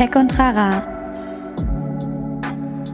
[0.00, 0.82] Tech und Rara.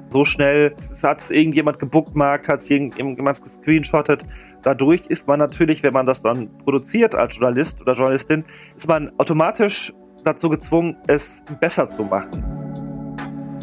[0.09, 0.75] So schnell
[1.05, 4.25] hat es irgendjemand gebookmarkt, hat es irgendjemand gescreenshottet.
[4.63, 8.45] Dadurch ist man natürlich, wenn man das dann produziert als Journalist oder Journalistin,
[8.77, 9.93] ist man automatisch
[10.25, 12.43] dazu gezwungen, es besser zu machen.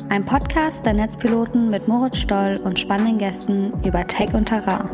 [0.08, 4.90] Ein Podcast der Netzpiloten mit Moritz Stoll und spannenden Gästen über Tech und Terrain.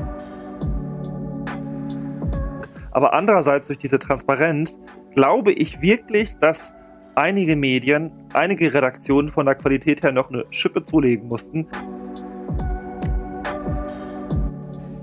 [2.89, 4.79] Aber andererseits durch diese Transparenz
[5.13, 6.73] glaube ich wirklich, dass
[7.19, 11.67] einige Medien, einige Redaktionen von der Qualität her noch eine Schippe zulegen mussten.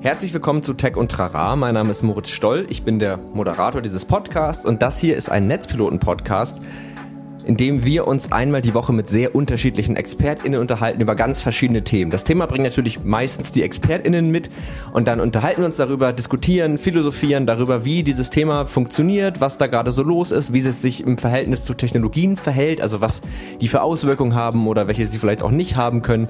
[0.01, 1.57] Herzlich willkommen zu Tech und Trara.
[1.57, 2.66] Mein Name ist Moritz Stoll.
[2.71, 6.62] Ich bin der Moderator dieses Podcasts und das hier ist ein Netzpiloten-Podcast,
[7.46, 11.84] in dem wir uns einmal die Woche mit sehr unterschiedlichen ExpertInnen unterhalten über ganz verschiedene
[11.84, 12.10] Themen.
[12.10, 14.50] Das Thema bringt natürlich meistens die ExpertInnen mit
[14.92, 19.68] und dann unterhalten wir uns darüber, diskutieren, philosophieren darüber, wie dieses Thema funktioniert, was da
[19.68, 23.23] gerade so los ist, wie es sich im Verhältnis zu Technologien verhält, also was
[23.60, 26.28] die für Auswirkungen haben oder welche sie vielleicht auch nicht haben können.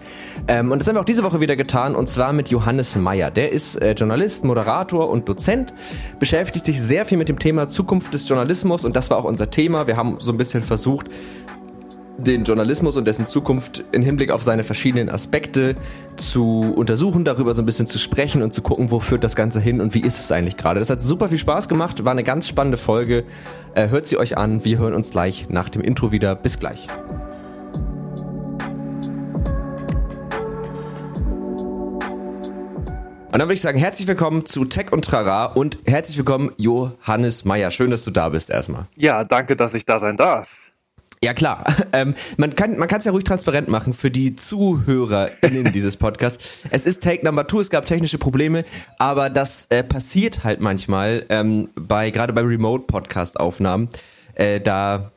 [0.48, 3.30] Ähm, und das haben wir auch diese Woche wieder getan und zwar mit Johannes Meyer.
[3.30, 5.72] Der ist äh, Journalist, Moderator und Dozent,
[6.18, 9.50] beschäftigt sich sehr viel mit dem Thema Zukunft des Journalismus und das war auch unser
[9.50, 9.86] Thema.
[9.86, 11.05] Wir haben so ein bisschen versucht,
[12.18, 15.74] den Journalismus und dessen Zukunft in Hinblick auf seine verschiedenen Aspekte
[16.16, 19.60] zu untersuchen, darüber so ein bisschen zu sprechen und zu gucken, wo führt das Ganze
[19.60, 20.80] hin und wie ist es eigentlich gerade.
[20.80, 23.24] Das hat super viel Spaß gemacht, war eine ganz spannende Folge.
[23.74, 26.34] Äh, hört sie euch an, wir hören uns gleich nach dem Intro wieder.
[26.34, 26.86] Bis gleich.
[33.36, 37.44] Und dann würde ich sagen, herzlich willkommen zu Tech und Trara und herzlich willkommen Johannes
[37.44, 37.70] Meyer.
[37.70, 38.86] Schön, dass du da bist erstmal.
[38.96, 40.65] Ja, danke, dass ich da sein darf.
[41.26, 45.72] Ja klar, ähm, man kann man kann es ja ruhig transparent machen für die ZuhörerInnen
[45.72, 46.38] dieses Podcasts.
[46.70, 48.64] Es ist Take Number Two, es gab technische Probleme,
[49.00, 53.88] aber das äh, passiert halt manchmal ähm, bei gerade bei Remote Podcast Aufnahmen.
[54.36, 55.10] Äh, da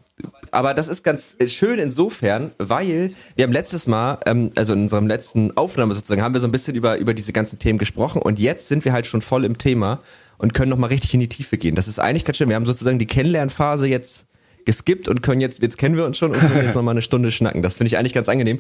[0.49, 5.05] aber das ist ganz schön insofern, weil wir haben letztes Mal, ähm, also in unserem
[5.05, 8.39] letzten Aufnahme sozusagen, haben wir so ein bisschen über, über diese ganzen Themen gesprochen und
[8.39, 9.99] jetzt sind wir halt schon voll im Thema
[10.39, 11.75] und können nochmal richtig in die Tiefe gehen.
[11.75, 12.49] Das ist eigentlich ganz schön.
[12.49, 14.25] Wir haben sozusagen die Kennenlernphase jetzt
[14.69, 17.31] geskippt und können jetzt, jetzt kennen wir uns schon und können jetzt nochmal eine Stunde
[17.31, 17.63] schnacken.
[17.63, 18.59] Das finde ich eigentlich ganz angenehm.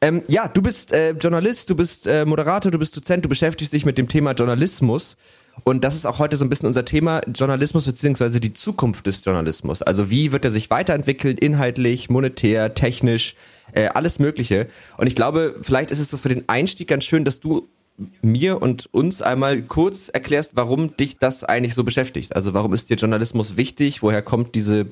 [0.00, 3.72] Ähm, ja, du bist äh, Journalist, du bist äh, Moderator, du bist Dozent, du beschäftigst
[3.72, 5.16] dich mit dem Thema Journalismus.
[5.64, 9.24] Und das ist auch heute so ein bisschen unser Thema, Journalismus beziehungsweise die Zukunft des
[9.24, 9.82] Journalismus.
[9.82, 13.34] Also wie wird er sich weiterentwickeln, inhaltlich, monetär, technisch,
[13.72, 14.68] äh, alles Mögliche.
[14.96, 17.66] Und ich glaube, vielleicht ist es so für den Einstieg ganz schön, dass du
[18.22, 22.36] mir und uns einmal kurz erklärst, warum dich das eigentlich so beschäftigt.
[22.36, 24.04] Also warum ist dir Journalismus wichtig?
[24.04, 24.86] Woher kommt diese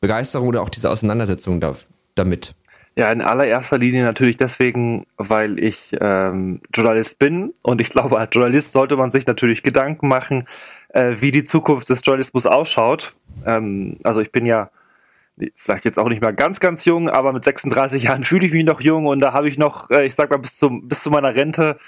[0.00, 1.76] Begeisterung oder auch diese Auseinandersetzung da,
[2.14, 2.54] damit?
[2.98, 8.30] Ja, in allererster Linie natürlich deswegen, weil ich ähm, Journalist bin und ich glaube, als
[8.34, 10.48] Journalist sollte man sich natürlich Gedanken machen,
[10.88, 13.14] äh, wie die Zukunft des Journalismus ausschaut.
[13.46, 14.70] Ähm, also ich bin ja
[15.54, 18.64] vielleicht jetzt auch nicht mehr ganz, ganz jung, aber mit 36 Jahren fühle ich mich
[18.64, 21.10] noch jung und da habe ich noch, äh, ich sag mal, bis, zum, bis zu
[21.12, 21.78] meiner Rente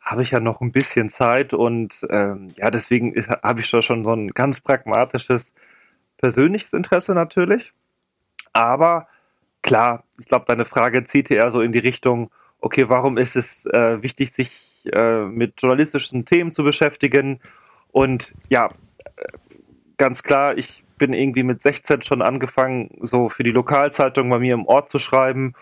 [0.00, 3.14] habe ich ja noch ein bisschen Zeit und ähm, ja, deswegen
[3.44, 5.52] habe ich da schon so ein ganz pragmatisches
[6.18, 7.72] persönliches Interesse natürlich.
[8.52, 9.08] Aber
[9.62, 12.30] klar, ich glaube, deine Frage zieht eher so in die Richtung,
[12.60, 17.40] okay, warum ist es äh, wichtig, sich äh, mit journalistischen Themen zu beschäftigen?
[17.92, 18.70] Und ja,
[19.16, 19.22] äh,
[19.96, 24.54] ganz klar, ich bin irgendwie mit 16 schon angefangen, so für die Lokalzeitung bei mir
[24.54, 25.54] im Ort zu schreiben.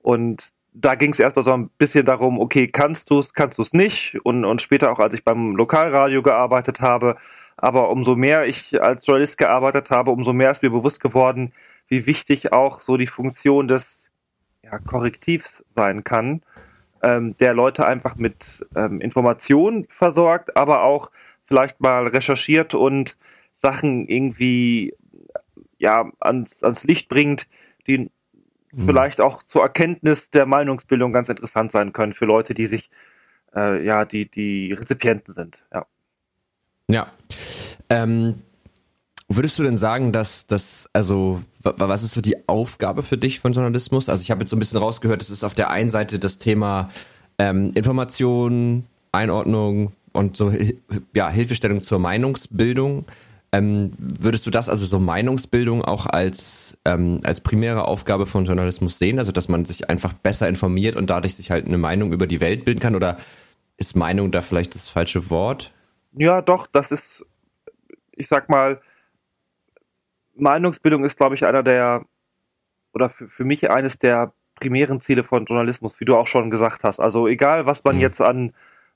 [0.00, 3.62] Und da ging es erstmal so ein bisschen darum, okay, kannst du es, kannst du
[3.62, 4.18] es nicht?
[4.24, 7.16] Und, und später auch, als ich beim Lokalradio gearbeitet habe,
[7.58, 11.52] aber umso mehr ich als Journalist gearbeitet habe, umso mehr ist mir bewusst geworden,
[11.88, 14.10] wie wichtig auch so die Funktion des
[14.62, 16.42] ja, Korrektivs sein kann,
[17.02, 21.10] ähm, der Leute einfach mit ähm, Informationen versorgt, aber auch
[21.46, 23.16] vielleicht mal recherchiert und
[23.52, 24.94] Sachen irgendwie
[25.78, 27.48] ja ans, ans Licht bringt,
[27.88, 28.10] die mhm.
[28.86, 32.88] vielleicht auch zur Erkenntnis der Meinungsbildung ganz interessant sein können für Leute, die sich
[33.54, 35.64] äh, ja die die Rezipienten sind.
[35.72, 35.86] Ja.
[36.90, 37.08] Ja.
[37.90, 38.42] Ähm,
[39.28, 43.52] würdest du denn sagen, dass das, also, was ist so die Aufgabe für dich von
[43.52, 44.08] Journalismus?
[44.08, 46.38] Also ich habe jetzt so ein bisschen rausgehört, es ist auf der einen Seite das
[46.38, 46.90] Thema
[47.38, 50.52] ähm, Information, Einordnung und so
[51.14, 53.04] ja, Hilfestellung zur Meinungsbildung.
[53.50, 58.98] Ähm, würdest du das also so Meinungsbildung auch als ähm, als primäre Aufgabe von Journalismus
[58.98, 62.26] sehen, also dass man sich einfach besser informiert und dadurch sich halt eine Meinung über
[62.26, 62.94] die Welt bilden kann?
[62.94, 63.16] Oder
[63.78, 65.72] ist Meinung da vielleicht das falsche Wort?
[66.18, 67.24] Ja, doch, das ist,
[68.10, 68.80] ich sag mal,
[70.34, 72.04] Meinungsbildung ist, glaube ich, einer der,
[72.92, 76.82] oder für, für mich eines der primären Ziele von Journalismus, wie du auch schon gesagt
[76.82, 76.98] hast.
[76.98, 78.00] Also egal, was man mhm.
[78.00, 78.52] jetzt an,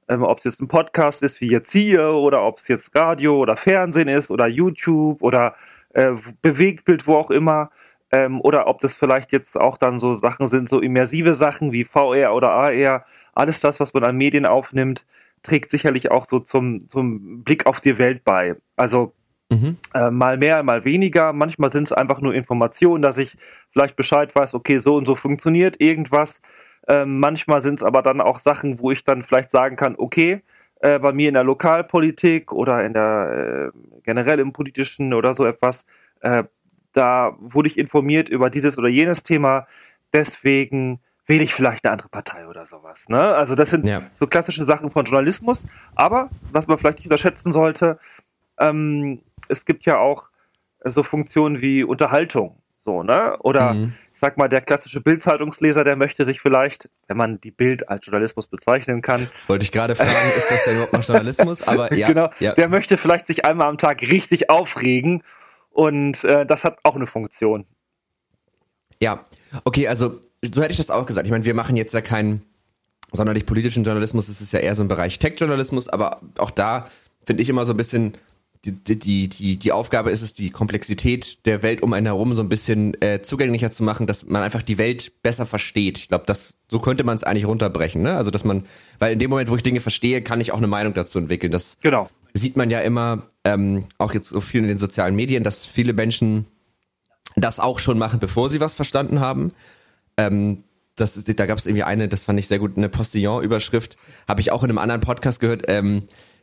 [0.08, 3.38] ähm, ob es jetzt ein Podcast ist, wie jetzt hier, oder ob es jetzt Radio
[3.38, 5.54] oder Fernsehen ist, oder YouTube oder
[5.90, 7.70] äh, Bewegtbild, wo auch immer,
[8.10, 11.84] ähm, oder ob das vielleicht jetzt auch dann so Sachen sind, so immersive Sachen wie
[11.84, 15.06] VR oder AR, alles das, was man an Medien aufnimmt,
[15.42, 18.56] trägt sicherlich auch so zum, zum Blick auf die Welt bei.
[18.76, 19.12] Also
[19.50, 19.76] mhm.
[19.94, 21.32] äh, mal mehr, mal weniger.
[21.32, 23.36] Manchmal sind es einfach nur Informationen, dass ich
[23.70, 26.40] vielleicht Bescheid weiß, okay, so und so funktioniert irgendwas.
[26.86, 30.42] Äh, manchmal sind es aber dann auch Sachen, wo ich dann vielleicht sagen kann, okay,
[30.80, 35.46] äh, bei mir in der Lokalpolitik oder in der äh, generell im politischen oder so
[35.46, 35.86] etwas,
[36.20, 36.44] äh,
[36.92, 39.66] da wurde ich informiert über dieses oder jenes Thema.
[40.12, 43.08] Deswegen wähle ich vielleicht eine andere Partei oder sowas.
[43.08, 43.20] Ne?
[43.20, 44.02] Also das sind ja.
[44.18, 45.64] so klassische Sachen von Journalismus.
[45.94, 47.98] Aber was man vielleicht nicht unterschätzen sollte,
[48.58, 50.30] ähm, es gibt ja auch
[50.84, 52.58] so Funktionen wie Unterhaltung.
[52.76, 53.36] So, ne?
[53.38, 53.94] Oder mhm.
[54.12, 58.04] ich sag mal, der klassische Bildzeitungsleser, der möchte sich vielleicht, wenn man die Bild als
[58.04, 59.28] Journalismus bezeichnen kann.
[59.46, 61.62] Wollte ich gerade fragen, ist das denn überhaupt noch Journalismus?
[61.62, 62.08] Aber ja.
[62.08, 62.54] Genau, ja.
[62.54, 65.22] der möchte vielleicht sich einmal am Tag richtig aufregen
[65.70, 67.66] und äh, das hat auch eine Funktion.
[68.98, 69.26] Ja,
[69.62, 71.26] okay, also so hätte ich das auch gesagt.
[71.26, 72.42] Ich meine, wir machen jetzt ja keinen
[73.12, 76.86] sonderlich politischen Journalismus, es ist ja eher so ein Bereich Tech-Journalismus, aber auch da
[77.24, 78.14] finde ich immer so ein bisschen,
[78.64, 82.42] die, die, die, die Aufgabe ist es, die Komplexität der Welt um einen herum so
[82.42, 85.98] ein bisschen äh, zugänglicher zu machen, dass man einfach die Welt besser versteht.
[85.98, 88.14] Ich glaube, das so könnte man es eigentlich runterbrechen, ne?
[88.16, 88.66] Also dass man,
[88.98, 91.52] weil in dem Moment, wo ich Dinge verstehe, kann ich auch eine Meinung dazu entwickeln.
[91.52, 92.08] Das genau.
[92.34, 95.92] sieht man ja immer, ähm, auch jetzt so viel in den sozialen Medien, dass viele
[95.92, 96.46] Menschen
[97.34, 99.52] das auch schon machen, bevor sie was verstanden haben.
[100.26, 100.64] Ähm,
[100.96, 103.96] das, da gab es irgendwie eine, das fand ich sehr gut, eine Postillon-Überschrift,
[104.28, 106.00] habe ich auch in einem anderen Podcast gehört, ähm,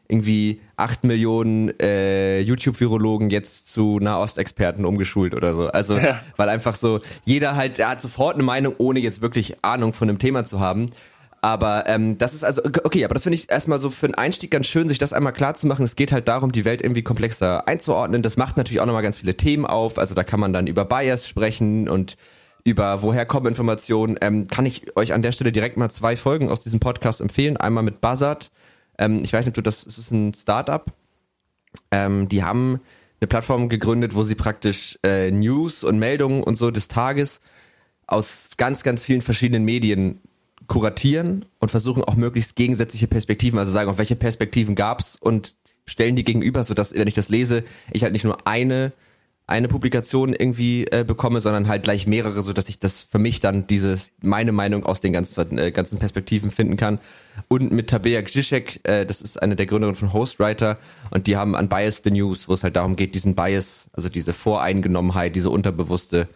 [0.08, 5.68] irgendwie acht Millionen äh, YouTube-Virologen jetzt zu Nahostexperten umgeschult oder so.
[5.68, 6.20] Also, ja.
[6.36, 10.08] weil einfach so, jeder halt, er hat sofort eine Meinung, ohne jetzt wirklich Ahnung von
[10.08, 10.90] dem Thema zu haben.
[11.42, 14.52] Aber ähm, das ist also, okay, aber das finde ich erstmal so für einen Einstieg
[14.52, 15.86] ganz schön, sich das einmal klar zu machen.
[15.86, 18.24] Es geht halt darum, die Welt irgendwie komplexer einzuordnen.
[18.24, 20.00] Das macht natürlich auch nochmal ganz viele Themen auf.
[20.00, 22.18] Also da kann man dann über Bias sprechen und
[22.64, 26.50] über woher kommen Informationen, ähm, kann ich euch an der Stelle direkt mal zwei Folgen
[26.50, 27.58] aus diesem Podcast empfehlen.
[27.58, 28.52] Einmal mit Buzzard.
[28.98, 30.86] Ähm, ich weiß nicht, du, das, das ist ein Startup.
[31.92, 32.82] Ähm, die haben
[33.22, 37.42] eine Plattform gegründet, wo sie praktisch äh, News und Meldungen und so des Tages
[38.08, 40.20] aus ganz, ganz vielen verschiedenen Medien
[40.68, 45.56] kuratieren und versuchen auch möglichst gegensätzliche Perspektiven, also sagen, auf welche Perspektiven gab's und
[45.86, 48.94] stellen die gegenüber, sodass, wenn ich das lese, ich halt nicht nur eine
[49.50, 53.40] eine Publikation irgendwie äh, bekomme, sondern halt gleich mehrere, so dass ich das für mich
[53.40, 57.00] dann dieses meine Meinung aus den ganzen äh, ganzen Perspektiven finden kann.
[57.48, 60.78] Und mit Tabea Gzisiek, äh, das ist eine der Gründerinnen von Hostwriter
[61.10, 64.08] und die haben an Bias the News, wo es halt darum geht, diesen Bias, also
[64.08, 66.28] diese Voreingenommenheit, diese unterbewusste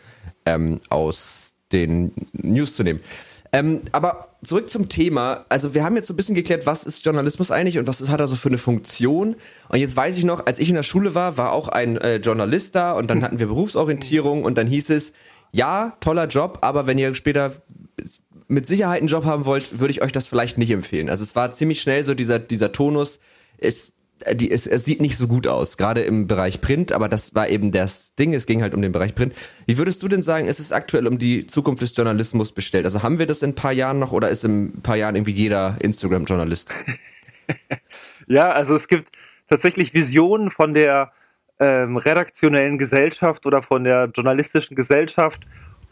[0.48, 3.00] ähm, aus den News zu nehmen.
[3.53, 5.45] Ähm, aber zurück zum Thema.
[5.47, 8.19] Also wir haben jetzt so ein bisschen geklärt, was ist Journalismus eigentlich und was hat
[8.19, 9.35] er so für eine Funktion.
[9.69, 12.15] Und jetzt weiß ich noch, als ich in der Schule war, war auch ein äh,
[12.15, 15.13] Journalist da und dann hatten wir Berufsorientierung und dann hieß es,
[15.51, 17.53] ja, toller Job, aber wenn ihr später
[18.47, 21.09] mit Sicherheit einen Job haben wollt, würde ich euch das vielleicht nicht empfehlen.
[21.09, 23.19] Also es war ziemlich schnell so dieser, dieser Tonus,
[23.59, 23.94] es
[24.33, 27.49] die, es, es sieht nicht so gut aus, gerade im Bereich Print, aber das war
[27.49, 29.33] eben das Ding, es ging halt um den Bereich Print.
[29.65, 32.85] Wie würdest du denn sagen, ist es aktuell um die Zukunft des Journalismus bestellt?
[32.85, 35.15] Also haben wir das in ein paar Jahren noch oder ist in ein paar Jahren
[35.15, 36.73] irgendwie jeder Instagram-Journalist?
[38.27, 39.07] ja, also es gibt
[39.47, 41.11] tatsächlich Visionen von der
[41.59, 45.41] ähm, redaktionellen Gesellschaft oder von der journalistischen Gesellschaft,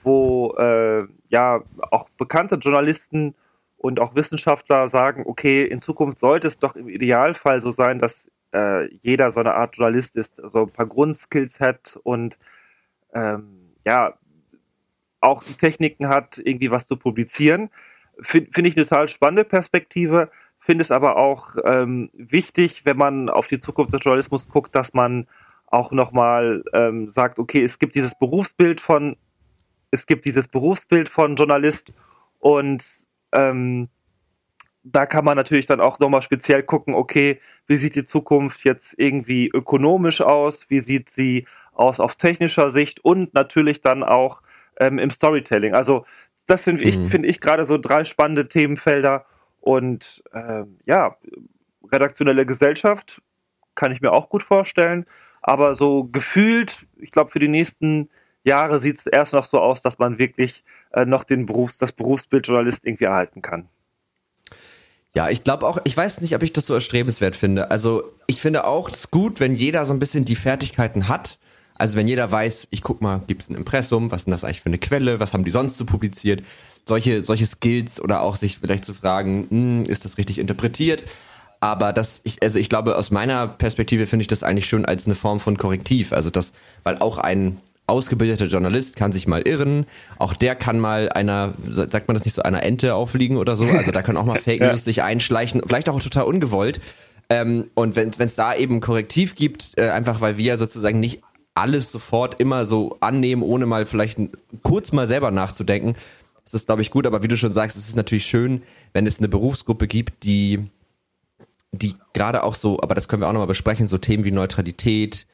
[0.03, 3.35] wo äh, ja auch bekannte Journalisten
[3.81, 8.29] und auch Wissenschaftler sagen, okay, in Zukunft sollte es doch im Idealfall so sein, dass
[8.53, 12.37] äh, jeder so eine Art Journalist ist, so ein paar Grundskills hat und
[13.15, 14.13] ähm, ja,
[15.19, 17.71] auch die Techniken hat, irgendwie was zu publizieren.
[18.19, 23.29] Finde find ich eine total spannende Perspektive, finde es aber auch ähm, wichtig, wenn man
[23.29, 25.27] auf die Zukunft des Journalismus guckt, dass man
[25.65, 29.17] auch nochmal ähm, sagt, okay, es gibt dieses Berufsbild von,
[29.89, 31.91] es gibt dieses Berufsbild von Journalist
[32.37, 32.83] und
[33.31, 33.89] ähm,
[34.83, 38.95] da kann man natürlich dann auch nochmal speziell gucken, okay, wie sieht die Zukunft jetzt
[38.97, 44.41] irgendwie ökonomisch aus, wie sieht sie aus auf technischer Sicht und natürlich dann auch
[44.79, 45.75] ähm, im Storytelling.
[45.75, 46.05] Also
[46.47, 47.09] das finde ich, mhm.
[47.09, 49.25] finde ich gerade so drei spannende Themenfelder
[49.59, 51.15] und ähm, ja,
[51.91, 53.21] redaktionelle Gesellschaft
[53.75, 55.05] kann ich mir auch gut vorstellen,
[55.41, 58.09] aber so gefühlt, ich glaube für die nächsten
[58.43, 61.91] Jahre sieht es erst noch so aus, dass man wirklich äh, noch den Berufs-, das
[61.91, 63.67] Berufsbild Journalist irgendwie erhalten kann.
[65.13, 67.69] Ja, ich glaube auch, ich weiß nicht, ob ich das so erstrebenswert finde.
[67.69, 71.37] Also ich finde auch es gut, wenn jeder so ein bisschen die Fertigkeiten hat.
[71.75, 74.61] Also wenn jeder weiß, ich guck mal, gibt es ein Impressum, was ist das eigentlich
[74.61, 76.43] für eine Quelle, was haben die sonst so publiziert?
[76.85, 81.03] Solche, solche Skills oder auch sich vielleicht zu fragen, hm, ist das richtig interpretiert?
[81.59, 85.05] Aber das, ich, also ich glaube, aus meiner Perspektive finde ich das eigentlich schon als
[85.05, 86.13] eine Form von Korrektiv.
[86.13, 87.57] Also das, weil auch ein
[87.91, 89.85] ausgebildeter Journalist kann sich mal irren.
[90.17, 93.65] Auch der kann mal einer, sagt man das nicht so, einer Ente aufliegen oder so.
[93.65, 96.81] Also da können auch mal Fake News sich einschleichen, vielleicht auch total ungewollt.
[97.29, 101.21] Ähm, und wenn es da eben Korrektiv gibt, äh, einfach weil wir sozusagen nicht
[101.53, 104.19] alles sofort immer so annehmen, ohne mal vielleicht
[104.63, 105.95] kurz mal selber nachzudenken,
[106.43, 107.05] das ist, glaube ich, gut.
[107.05, 110.65] Aber wie du schon sagst, es ist natürlich schön, wenn es eine Berufsgruppe gibt, die
[111.73, 115.25] die gerade auch so, aber das können wir auch nochmal besprechen, so Themen wie Neutralität,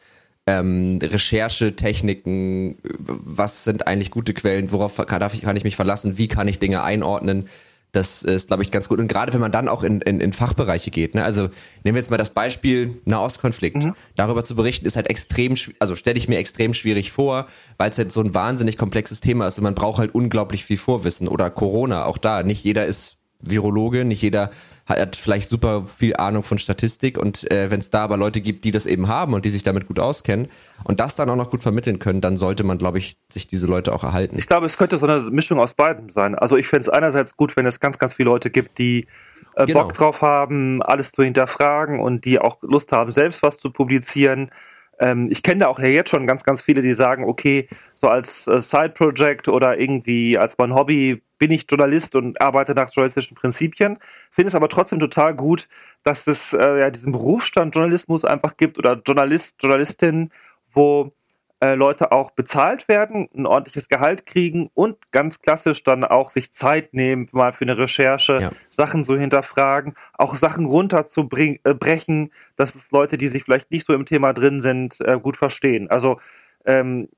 [0.47, 6.17] ähm, Recherchetechniken, was sind eigentlich gute Quellen, worauf kann, darf ich, kann ich mich verlassen,
[6.17, 7.47] wie kann ich Dinge einordnen,
[7.93, 8.99] das ist, glaube ich, ganz gut.
[8.99, 11.23] Und gerade wenn man dann auch in, in, in Fachbereiche geht, ne?
[11.23, 11.43] also
[11.83, 13.83] nehmen wir jetzt mal das Beispiel Nahostkonflikt.
[13.83, 13.95] Mhm.
[14.15, 17.97] Darüber zu berichten ist halt extrem, also stelle ich mir extrem schwierig vor, weil es
[17.97, 21.27] halt so ein wahnsinnig komplexes Thema ist und man braucht halt unglaublich viel Vorwissen.
[21.27, 24.51] Oder Corona, auch da, nicht jeder ist Virologe, nicht jeder
[24.85, 28.63] hat vielleicht super viel Ahnung von Statistik und äh, wenn es da aber Leute gibt,
[28.63, 30.47] die das eben haben und die sich damit gut auskennen
[30.85, 33.67] und das dann auch noch gut vermitteln können, dann sollte man, glaube ich, sich diese
[33.67, 34.37] Leute auch erhalten.
[34.37, 36.35] Ich glaube, es könnte so eine Mischung aus beidem sein.
[36.35, 39.07] Also ich fände es einerseits gut, wenn es ganz, ganz viele Leute gibt, die
[39.55, 39.83] äh, genau.
[39.83, 44.51] Bock drauf haben, alles zu hinterfragen und die auch Lust haben, selbst was zu publizieren
[44.99, 48.07] ähm, ich kenne da auch ja jetzt schon ganz, ganz viele, die sagen, okay, so
[48.07, 53.35] als äh, Side-Project oder irgendwie als mein Hobby bin ich Journalist und arbeite nach journalistischen
[53.35, 53.99] Prinzipien.
[54.31, 55.67] Finde es aber trotzdem total gut,
[56.03, 60.31] dass es äh, ja diesen Berufsstand Journalismus einfach gibt oder Journalist, Journalistin,
[60.73, 61.11] wo
[61.59, 66.53] äh, Leute auch bezahlt werden, ein ordentliches Gehalt kriegen und ganz klassisch dann auch sich
[66.53, 68.51] Zeit nehmen, mal für eine Recherche, ja.
[68.69, 73.93] Sachen so hinterfragen, auch Sachen runterzubrechen, äh, dass es Leute, die sich vielleicht nicht so
[73.93, 75.89] im Thema drin sind, äh, gut verstehen.
[75.89, 76.19] Also
[76.65, 77.09] ähm,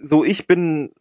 [0.00, 0.92] so ich bin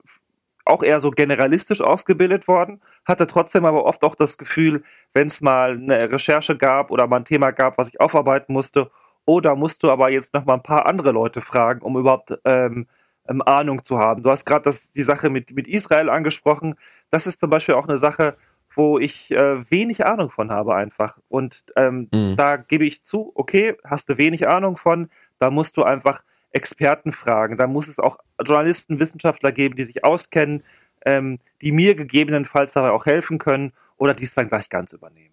[0.65, 5.41] auch eher so generalistisch ausgebildet worden, hatte trotzdem aber oft auch das Gefühl, wenn es
[5.41, 8.89] mal eine Recherche gab oder mal ein Thema gab, was ich aufarbeiten musste
[9.29, 12.33] oh, da musst du aber jetzt noch mal ein paar andere Leute fragen, um überhaupt
[12.45, 12.87] ähm,
[13.27, 14.23] ähm, Ahnung zu haben.
[14.23, 16.73] Du hast gerade die Sache mit, mit Israel angesprochen.
[17.11, 18.35] Das ist zum Beispiel auch eine Sache,
[18.73, 21.19] wo ich äh, wenig Ahnung von habe einfach.
[21.27, 22.37] Und ähm, mhm.
[22.37, 27.11] da gebe ich zu, okay, hast du wenig Ahnung von, da musst du einfach Experten
[27.11, 27.55] fragen.
[27.55, 30.63] Da muss es auch Journalisten, Wissenschaftler geben, die sich auskennen,
[31.05, 35.28] ähm, die mir gegebenenfalls dabei auch helfen können oder die es dann gleich ganz übernehmen.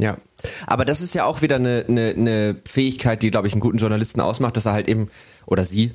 [0.00, 0.16] Ja,
[0.66, 3.76] aber das ist ja auch wieder eine, eine, eine Fähigkeit, die, glaube ich, einen guten
[3.76, 5.10] Journalisten ausmacht, dass er halt eben,
[5.44, 5.92] oder sie,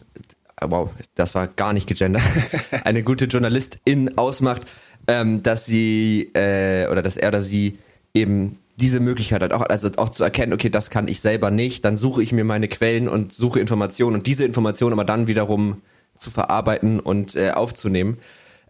[0.61, 2.21] wow, das war gar nicht gegendert,
[2.83, 4.63] eine gute Journalistin ausmacht,
[5.07, 7.79] ähm, dass sie, äh, oder dass er oder sie
[8.13, 11.83] eben diese Möglichkeit hat, auch, also auch zu erkennen, okay, das kann ich selber nicht,
[11.83, 15.81] dann suche ich mir meine Quellen und suche Informationen und diese Informationen aber dann wiederum
[16.13, 18.19] zu verarbeiten und äh, aufzunehmen.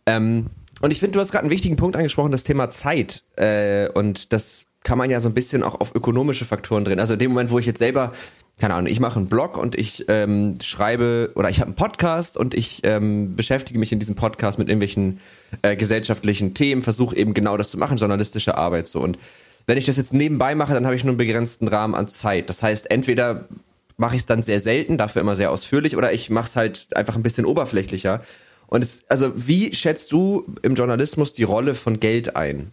[0.05, 0.47] Ähm,
[0.81, 3.23] und ich finde, du hast gerade einen wichtigen Punkt angesprochen, das Thema Zeit.
[3.37, 6.99] Äh, und das kann man ja so ein bisschen auch auf ökonomische Faktoren drin.
[6.99, 8.13] Also in dem Moment, wo ich jetzt selber,
[8.59, 12.37] keine Ahnung, ich mache einen Blog und ich ähm, schreibe oder ich habe einen Podcast
[12.37, 15.19] und ich ähm, beschäftige mich in diesem Podcast mit irgendwelchen
[15.63, 19.01] äh, gesellschaftlichen Themen, versuche eben genau das zu machen, journalistische Arbeit so.
[19.01, 19.17] Und
[19.65, 22.49] wenn ich das jetzt nebenbei mache, dann habe ich nur einen begrenzten Rahmen an Zeit.
[22.49, 23.49] Das heißt, entweder
[23.97, 26.95] mache ich es dann sehr selten, dafür immer sehr ausführlich, oder ich mache es halt
[26.95, 28.21] einfach ein bisschen oberflächlicher.
[28.67, 32.71] Und es, also wie schätzt du im Journalismus die Rolle von Geld ein?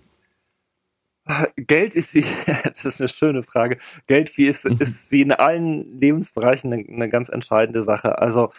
[1.56, 3.78] Geld ist wie, das ist eine schöne Frage.
[4.06, 4.76] Geld wie ist, mhm.
[4.78, 8.18] ist wie in allen Lebensbereichen eine, eine ganz entscheidende Sache.
[8.18, 8.52] Also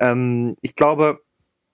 [0.00, 1.20] ähm, ich glaube,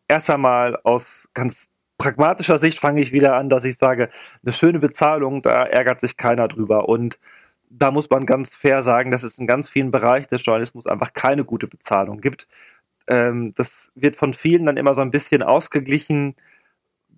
[0.09, 1.69] erst einmal aus ganz
[1.99, 4.11] pragmatischer Sicht fange ich wieder an, dass ich sage,
[4.45, 6.89] eine schöne Bezahlung, da ärgert sich keiner drüber.
[6.89, 7.19] Und
[7.71, 11.13] da muss man ganz fair sagen, dass es in ganz vielen Bereichen des Journalismus einfach
[11.13, 12.47] keine gute Bezahlung gibt.
[13.07, 16.37] Ähm, das wird von vielen dann immer so ein bisschen ausgeglichen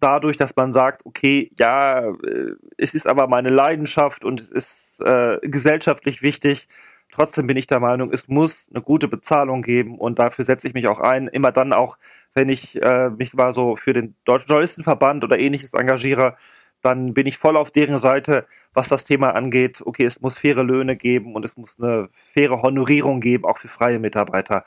[0.01, 5.01] dadurch, dass man sagt, okay, ja, äh, es ist aber meine Leidenschaft und es ist
[5.01, 6.69] äh, gesellschaftlich wichtig.
[7.13, 10.75] Trotzdem bin ich der Meinung, es muss eine gute Bezahlung geben und dafür setze ich
[10.75, 11.29] mich auch ein.
[11.29, 11.97] Immer dann auch,
[12.35, 16.37] wenn ich äh, mich mal so für den Deutschen Journalistenverband oder ähnliches engagiere,
[16.83, 19.83] dann bin ich voll auf deren Seite, was das Thema angeht.
[19.85, 23.69] Okay, es muss faire Löhne geben und es muss eine faire Honorierung geben, auch für
[23.69, 24.65] freie Mitarbeiter.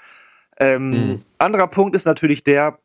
[0.59, 1.25] Ähm, mhm.
[1.38, 2.79] Anderer Punkt ist natürlich der,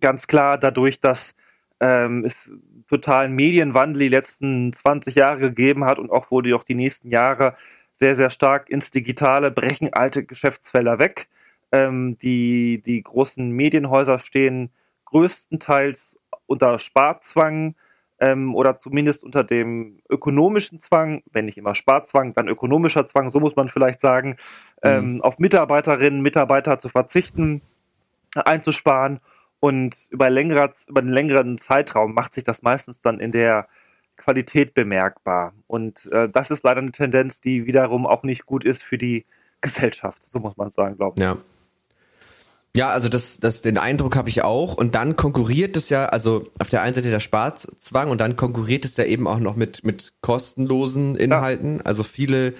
[0.00, 1.34] ganz klar, dadurch, dass
[1.82, 2.50] ähm, es
[2.86, 7.56] totalen Medienwandel die letzten 20 Jahre gegeben hat und auch wurde auch die nächsten Jahre
[7.92, 11.28] sehr, sehr stark ins Digitale brechen alte Geschäftsfelder weg.
[11.72, 14.70] Ähm, die, die großen Medienhäuser stehen
[15.06, 17.74] größtenteils unter Sparzwang
[18.20, 23.40] ähm, oder zumindest unter dem ökonomischen Zwang, wenn nicht immer Sparzwang, dann ökonomischer Zwang, so
[23.40, 24.36] muss man vielleicht sagen,
[24.82, 24.90] mhm.
[24.90, 27.62] ähm, auf Mitarbeiterinnen, Mitarbeiter zu verzichten,
[28.36, 29.18] einzusparen
[29.62, 33.68] und über, längerer, über einen längeren Zeitraum macht sich das meistens dann in der
[34.16, 35.52] Qualität bemerkbar.
[35.68, 39.24] Und äh, das ist leider eine Tendenz, die wiederum auch nicht gut ist für die
[39.60, 41.22] Gesellschaft, so muss man sagen, glaube ich.
[41.22, 41.36] Ja.
[42.74, 44.74] Ja, also das, das, den Eindruck habe ich auch.
[44.74, 48.84] Und dann konkurriert es ja, also auf der einen Seite der Sparzwang und dann konkurriert
[48.84, 51.76] es ja eben auch noch mit, mit kostenlosen Inhalten.
[51.76, 51.84] Ja.
[51.84, 52.54] Also viele,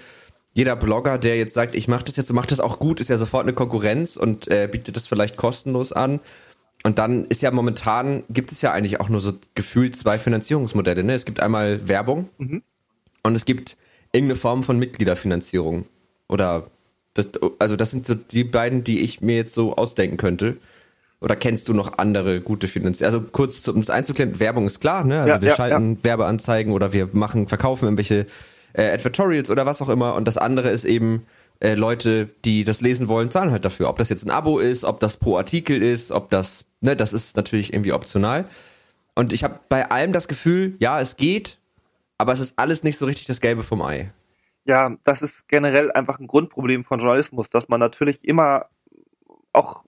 [0.53, 3.09] jeder Blogger, der jetzt sagt, ich mache das jetzt und mache das auch gut, ist
[3.09, 6.21] ja sofort eine Konkurrenz und äh, bietet das vielleicht kostenlos an.
[6.83, 11.05] Und dann ist ja momentan, gibt es ja eigentlich auch nur so gefühlt zwei Finanzierungsmodelle.
[11.05, 11.15] Ne?
[11.15, 12.63] Es gibt einmal Werbung mhm.
[13.23, 13.77] und es gibt
[14.13, 15.87] irgendeine Form von Mitgliederfinanzierung.
[16.29, 16.67] Oder
[17.15, 20.57] das, also das sind so die beiden, die ich mir jetzt so ausdenken könnte.
[21.21, 23.15] Oder kennst du noch andere gute Finanzierungen?
[23.15, 25.21] Also kurz, um das einzuklären, Werbung ist klar, ne?
[25.21, 26.05] Also ja, wir ja, schalten ja.
[26.05, 28.27] Werbeanzeigen oder wir machen, verkaufen irgendwelche
[28.73, 30.15] äh, Advertorials oder was auch immer.
[30.15, 31.25] Und das andere ist eben
[31.63, 33.89] äh, Leute, die das lesen wollen, zahlen halt dafür.
[33.89, 37.13] Ob das jetzt ein Abo ist, ob das pro Artikel ist, ob das, ne, das
[37.13, 38.47] ist natürlich irgendwie optional.
[39.15, 41.59] Und ich habe bei allem das Gefühl, ja, es geht,
[42.19, 44.11] aber es ist alles nicht so richtig das Gelbe vom Ei.
[44.65, 48.67] Ja, das ist generell einfach ein Grundproblem von Journalismus, dass man natürlich immer
[49.53, 49.85] auch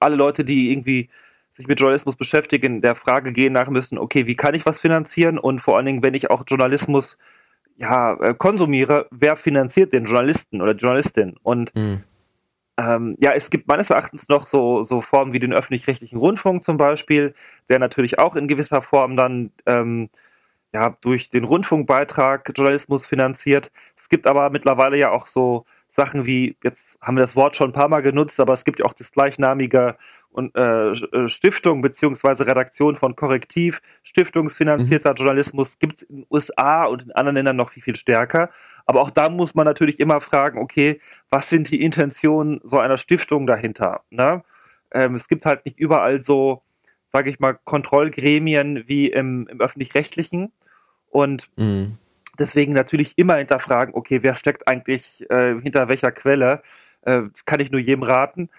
[0.00, 1.10] alle Leute, die irgendwie
[1.50, 5.38] sich mit Journalismus beschäftigen, der Frage gehen nach müssen, okay, wie kann ich was finanzieren?
[5.38, 7.18] Und vor allen Dingen, wenn ich auch Journalismus
[7.76, 11.36] ja, äh, konsumiere, wer finanziert den Journalisten oder Journalistin?
[11.42, 12.02] Und mhm.
[12.78, 16.76] ähm, ja, es gibt meines Erachtens noch so, so Formen wie den öffentlich-rechtlichen Rundfunk zum
[16.76, 17.34] Beispiel,
[17.68, 20.10] der natürlich auch in gewisser Form dann ähm,
[20.72, 23.70] ja, durch den Rundfunkbeitrag Journalismus finanziert.
[23.96, 27.68] Es gibt aber mittlerweile ja auch so Sachen wie, jetzt haben wir das Wort schon
[27.68, 29.98] ein paar Mal genutzt, aber es gibt ja auch das gleichnamige
[30.34, 35.16] äh, äh, Stiftung beziehungsweise Redaktion von Korrektiv, stiftungsfinanzierter mhm.
[35.16, 38.48] Journalismus gibt es in den USA und in anderen Ländern noch viel, viel stärker.
[38.86, 42.96] Aber auch da muss man natürlich immer fragen, okay, was sind die Intentionen so einer
[42.96, 44.00] Stiftung dahinter?
[44.08, 44.42] Ne?
[44.92, 46.62] Ähm, es gibt halt nicht überall so,
[47.04, 50.52] sage ich mal, Kontrollgremien wie im, im öffentlich-rechtlichen.
[51.10, 51.98] Und mhm.
[52.42, 56.62] Deswegen natürlich immer hinterfragen, okay, wer steckt eigentlich äh, hinter welcher Quelle?
[57.02, 58.50] Äh, kann ich nur jedem raten.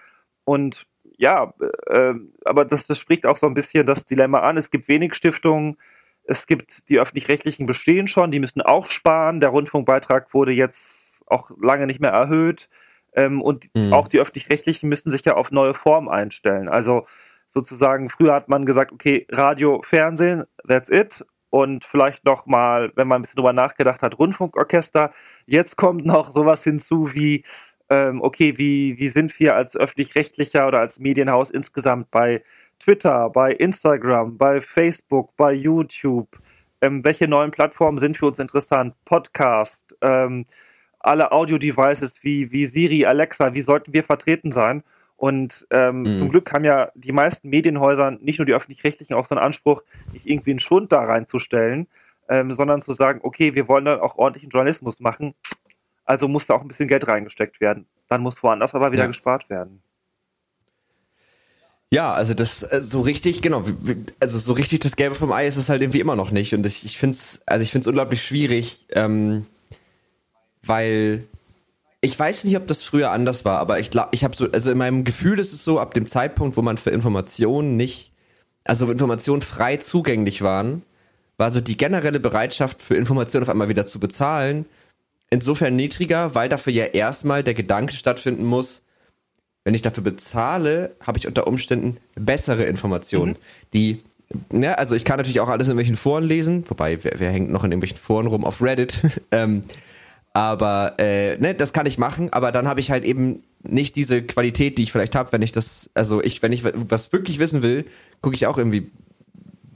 [0.44, 0.86] Und
[1.16, 1.54] ja,
[1.86, 2.14] äh,
[2.44, 4.56] aber das, das spricht auch so ein bisschen das Dilemma an.
[4.56, 5.76] Es gibt wenig Stiftungen,
[6.24, 9.40] es gibt die öffentlich-rechtlichen bestehen schon, die müssen auch sparen.
[9.40, 12.68] Der Rundfunkbeitrag wurde jetzt auch lange nicht mehr erhöht.
[13.14, 13.92] Ähm, und mhm.
[13.92, 16.68] auch die öffentlich-rechtlichen müssen sich ja auf neue Formen einstellen.
[16.68, 17.06] Also
[17.48, 23.06] sozusagen, früher hat man gesagt, okay, Radio, Fernsehen, that's it und vielleicht noch mal, wenn
[23.06, 25.12] man ein bisschen drüber nachgedacht hat, Rundfunkorchester.
[25.46, 27.44] Jetzt kommt noch sowas hinzu wie,
[27.90, 32.42] ähm, okay, wie, wie sind wir als öffentlich-rechtlicher oder als Medienhaus insgesamt bei
[32.80, 36.26] Twitter, bei Instagram, bei Facebook, bei YouTube?
[36.80, 38.96] Ähm, welche neuen Plattformen sind für uns interessant?
[39.04, 40.46] Podcast, ähm,
[40.98, 44.82] alle Audio-Devices wie, wie Siri, Alexa, wie sollten wir vertreten sein?
[45.16, 46.16] Und ähm, mhm.
[46.18, 49.82] zum Glück haben ja die meisten Medienhäuser, nicht nur die öffentlich-rechtlichen, auch so einen Anspruch,
[50.12, 51.86] nicht irgendwie einen Schund da reinzustellen,
[52.28, 55.34] ähm, sondern zu sagen, okay, wir wollen dann auch ordentlichen Journalismus machen.
[56.04, 57.86] Also muss da auch ein bisschen Geld reingesteckt werden.
[58.08, 59.06] Dann muss woanders aber wieder ja.
[59.08, 59.82] gespart werden.
[61.90, 63.62] Ja, also das äh, so richtig, genau,
[64.18, 66.52] also so richtig das Gelbe vom Ei ist es halt irgendwie immer noch nicht.
[66.52, 69.46] Und ich, ich finde es, also ich finde es unglaublich schwierig, ähm,
[70.62, 71.24] weil
[72.04, 74.70] ich weiß nicht, ob das früher anders war, aber ich glaube, ich habe so, also
[74.70, 78.12] in meinem Gefühl ist es so, ab dem Zeitpunkt, wo man für Informationen nicht,
[78.64, 80.82] also Informationen frei zugänglich waren,
[81.36, 84.66] war so die generelle Bereitschaft für Informationen auf einmal wieder zu bezahlen
[85.34, 88.82] insofern niedriger, weil dafür ja erstmal der Gedanke stattfinden muss,
[89.64, 93.36] wenn ich dafür bezahle, habe ich unter Umständen bessere Informationen, mhm.
[93.72, 94.02] die
[94.50, 97.50] ne, also ich kann natürlich auch alles in irgendwelchen Foren lesen, wobei wer, wer hängt
[97.50, 99.62] noch in irgendwelchen Foren rum auf Reddit, ähm,
[100.34, 104.20] aber äh, ne, das kann ich machen, aber dann habe ich halt eben nicht diese
[104.22, 107.62] Qualität, die ich vielleicht habe, wenn ich das, also ich, wenn ich was wirklich wissen
[107.62, 107.86] will,
[108.20, 108.90] gucke ich auch irgendwie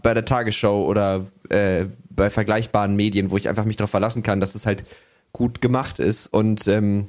[0.03, 4.41] bei der Tagesschau oder äh, bei vergleichbaren Medien, wo ich einfach mich darauf verlassen kann,
[4.41, 4.85] dass es halt
[5.33, 6.27] gut gemacht ist.
[6.27, 7.09] Und ähm,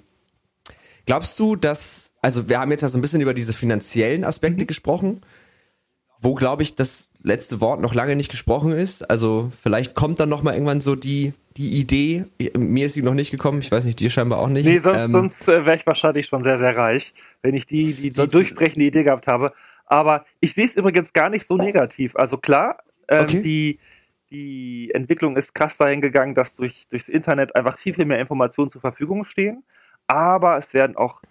[1.08, 4.64] glaubst du, dass, also wir haben jetzt ja so ein bisschen über diese finanziellen Aspekte
[4.64, 4.68] mhm.
[4.68, 5.22] gesprochen
[6.22, 9.10] wo glaube ich das letzte Wort noch lange nicht gesprochen ist.
[9.10, 12.26] Also vielleicht kommt dann noch mal irgendwann so die die Idee.
[12.58, 13.60] Mir ist sie noch nicht gekommen.
[13.60, 14.66] Ich weiß nicht, dir scheinbar auch nicht.
[14.66, 17.94] Nee, sonst, ähm, sonst äh, wäre ich wahrscheinlich schon sehr sehr reich, wenn ich die
[17.94, 19.54] die, die durchbrechende Idee gehabt habe.
[19.86, 22.16] Aber ich sehe es übrigens gar nicht so negativ.
[22.16, 22.78] Also klar,
[23.08, 23.42] ähm, okay.
[23.42, 23.80] die
[24.30, 28.70] die Entwicklung ist krass dahin gegangen, dass durch durchs Internet einfach viel viel mehr Informationen
[28.70, 29.64] zur Verfügung stehen.
[30.08, 31.22] Aber es werden auch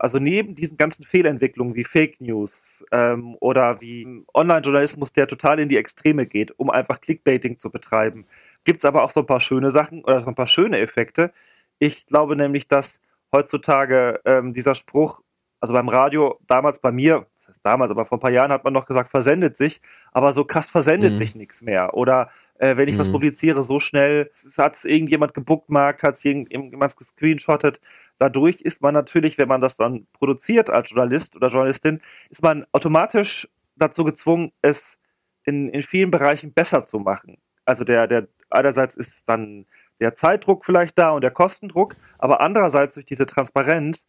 [0.00, 5.68] also neben diesen ganzen Fehlentwicklungen wie Fake News ähm, oder wie Online-Journalismus, der total in
[5.68, 8.26] die Extreme geht, um einfach Clickbaiting zu betreiben,
[8.64, 11.32] gibt es aber auch so ein paar schöne Sachen oder so ein paar schöne Effekte.
[11.78, 13.00] Ich glaube nämlich, dass
[13.32, 15.22] heutzutage ähm, dieser Spruch,
[15.60, 18.64] also beim Radio, damals bei mir, das heißt damals, aber vor ein paar Jahren hat
[18.64, 19.80] man noch gesagt, versendet sich,
[20.10, 21.16] aber so krass versendet mhm.
[21.16, 21.94] sich nichts mehr.
[21.94, 22.30] Oder
[22.60, 23.00] äh, wenn ich mhm.
[23.00, 27.80] was publiziere, so schnell, hat es irgendjemand gebookmarkt, hat es irgendjemand gescreenshottet.
[28.18, 32.66] Dadurch ist man natürlich, wenn man das dann produziert als Journalist oder Journalistin, ist man
[32.72, 34.98] automatisch dazu gezwungen, es
[35.44, 37.38] in, in vielen Bereichen besser zu machen.
[37.64, 39.64] Also der, der einerseits ist dann
[39.98, 44.06] der Zeitdruck vielleicht da und der Kostendruck, aber andererseits durch diese Transparenz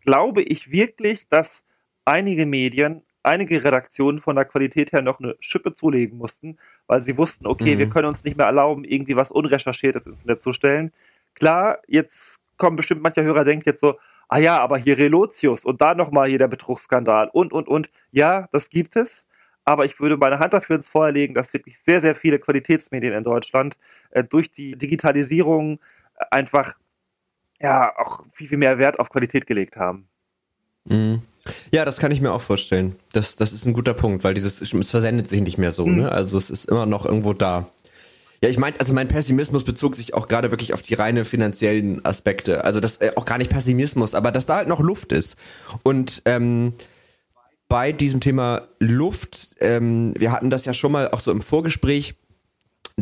[0.00, 1.64] glaube ich wirklich, dass
[2.06, 7.16] einige Medien einige Redaktionen von der Qualität her noch eine Schippe zulegen mussten, weil sie
[7.16, 7.78] wussten, okay, mhm.
[7.78, 10.92] wir können uns nicht mehr erlauben, irgendwie was Unrecherchiertes ins Netz zu stellen.
[11.34, 15.80] Klar, jetzt kommen bestimmt mancher Hörer denkt jetzt so, ah ja, aber hier Relotius und
[15.80, 17.90] da nochmal hier der Betrugsskandal und, und, und.
[18.12, 19.26] Ja, das gibt es.
[19.64, 23.12] Aber ich würde meine Hand dafür ins Feuer legen, dass wirklich sehr, sehr viele Qualitätsmedien
[23.12, 23.76] in Deutschland
[24.10, 25.78] äh, durch die Digitalisierung
[26.30, 26.74] einfach
[27.60, 30.08] ja auch viel, viel mehr Wert auf Qualität gelegt haben.
[30.84, 31.22] Mhm.
[31.72, 32.96] Ja, das kann ich mir auch vorstellen.
[33.12, 35.96] Das, das ist ein guter Punkt, weil dieses, es versendet sich nicht mehr so, mhm.
[35.96, 36.12] ne?
[36.12, 37.68] Also es ist immer noch irgendwo da.
[38.42, 42.02] Ja, ich meine, also mein Pessimismus bezog sich auch gerade wirklich auf die reine finanziellen
[42.04, 42.64] Aspekte.
[42.64, 45.36] Also das äh, auch gar nicht Pessimismus, aber dass da halt noch Luft ist.
[45.82, 46.72] Und ähm,
[47.68, 52.14] bei diesem Thema Luft, ähm, wir hatten das ja schon mal auch so im Vorgespräch,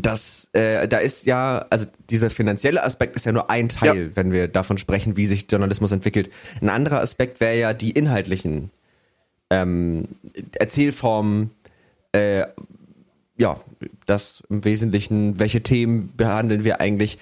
[0.02, 4.16] dass äh, da ist ja, also dieser finanzielle Aspekt ist ja nur ein Teil, ja.
[4.16, 6.30] wenn wir davon sprechen, wie sich Journalismus entwickelt.
[6.60, 8.70] Ein anderer Aspekt wäre ja die inhaltlichen
[9.50, 10.08] ähm,
[10.58, 11.50] Erzählformen,
[12.12, 12.44] äh,
[13.36, 13.56] ja,
[14.06, 17.18] das im Wesentlichen, welche Themen behandeln wir eigentlich?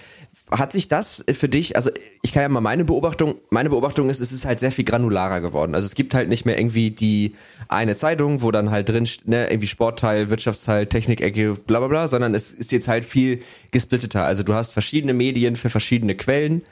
[0.48, 1.90] Hat sich das für dich, also
[2.22, 5.40] ich kann ja mal meine Beobachtung, meine Beobachtung ist, es ist halt sehr viel granularer
[5.40, 5.74] geworden.
[5.74, 7.34] Also es gibt halt nicht mehr irgendwie die
[7.66, 12.32] eine Zeitung, wo dann halt drin, ne, irgendwie Sportteil, Wirtschaftsteil, Technikecke, bla bla bla, sondern
[12.32, 14.24] es ist jetzt halt viel gesplitteter.
[14.24, 16.62] Also du hast verschiedene Medien für verschiedene Quellen.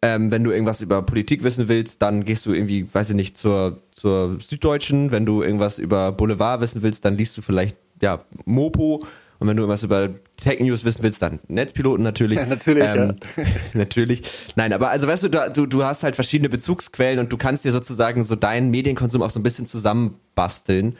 [0.00, 3.36] Ähm, wenn du irgendwas über Politik wissen willst, dann gehst du irgendwie, weiß ich nicht,
[3.36, 5.10] zur, zur Süddeutschen.
[5.10, 9.04] Wenn du irgendwas über Boulevard wissen willst, dann liest du vielleicht, ja, Mopo
[9.38, 12.38] und wenn du was über Tech News wissen willst, dann Netzpiloten natürlich.
[12.38, 13.44] Ja, natürlich, ähm, ja.
[13.74, 14.22] natürlich.
[14.56, 17.72] Nein, aber also weißt du, du, du hast halt verschiedene Bezugsquellen und du kannst dir
[17.72, 20.96] sozusagen so deinen Medienkonsum auch so ein bisschen zusammenbasteln.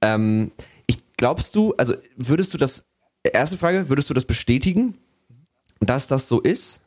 [0.00, 0.52] Ähm,
[0.86, 2.84] ich glaubst du, also würdest du das,
[3.32, 4.98] erste Frage, würdest du das bestätigen,
[5.80, 6.80] dass das so ist?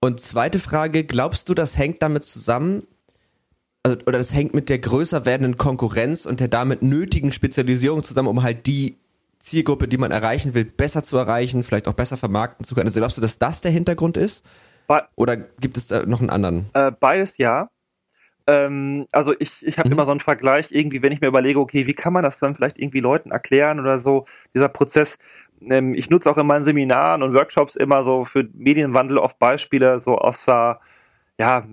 [0.00, 2.86] Und zweite Frage, glaubst du, das hängt damit zusammen,
[3.84, 8.28] also, oder das hängt mit der größer werdenden Konkurrenz und der damit nötigen Spezialisierung zusammen,
[8.28, 8.96] um halt die
[9.42, 12.86] Zielgruppe, die man erreichen will, besser zu erreichen, vielleicht auch besser vermarkten zu können.
[12.86, 14.44] Also glaubst du, dass das der Hintergrund ist?
[14.86, 16.70] Be Oder gibt es da noch einen anderen?
[16.74, 17.68] Äh, beides ja.
[18.46, 19.94] Ähm, also ich, ich habe mhm.
[19.94, 22.54] immer so einen Vergleich, irgendwie, wenn ich mir überlege, okay, wie kann man das dann
[22.54, 25.18] vielleicht irgendwie Leuten erklären oder so, dieser Prozess.
[25.60, 30.00] Ähm, ich nutze auch in meinen Seminaren und Workshops immer so für Medienwandel oft Beispiele
[30.00, 30.80] so aus der
[31.38, 31.64] ja,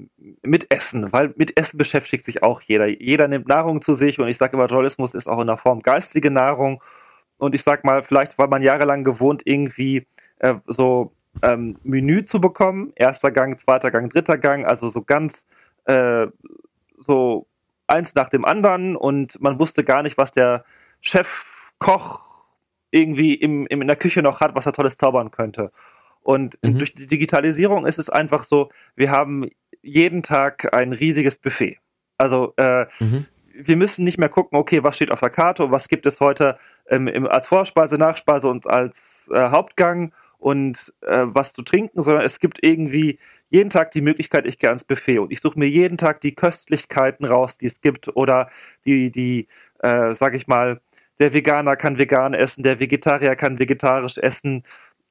[0.42, 2.88] mit Essen, weil mit Essen beschäftigt sich auch jeder.
[2.88, 5.82] Jeder nimmt Nahrung zu sich und ich sage immer, Journalismus ist auch in der Form
[5.82, 6.82] geistige Nahrung
[7.40, 10.06] und ich sag mal, vielleicht war man jahrelang gewohnt, irgendwie
[10.40, 12.92] äh, so ähm, Menü zu bekommen.
[12.96, 15.46] Erster Gang, zweiter Gang, dritter Gang, also so ganz
[15.86, 16.28] äh,
[16.98, 17.48] so
[17.88, 20.64] eins nach dem anderen und man wusste gar nicht, was der
[21.02, 22.46] Chefkoch
[22.92, 25.72] irgendwie im, im, in der Küche noch hat, was er tolles zaubern könnte.
[26.22, 26.78] Und mhm.
[26.78, 29.50] durch die Digitalisierung ist es einfach so, wir haben
[29.82, 31.80] jeden Tag ein riesiges Buffet.
[32.18, 33.26] Also äh, mhm
[33.62, 36.20] wir müssen nicht mehr gucken, okay, was steht auf der Karte und was gibt es
[36.20, 36.58] heute
[36.90, 42.24] ähm, im, als Vorspeise, Nachspeise und als äh, Hauptgang und äh, was zu trinken, sondern
[42.24, 45.68] es gibt irgendwie jeden Tag die Möglichkeit, ich gehe ans Buffet und ich suche mir
[45.68, 48.50] jeden Tag die Köstlichkeiten raus, die es gibt oder
[48.86, 49.48] die, die,
[49.80, 50.82] äh, sag ich mal,
[51.20, 54.64] der Veganer kann vegan essen, der Vegetarier kann vegetarisch essen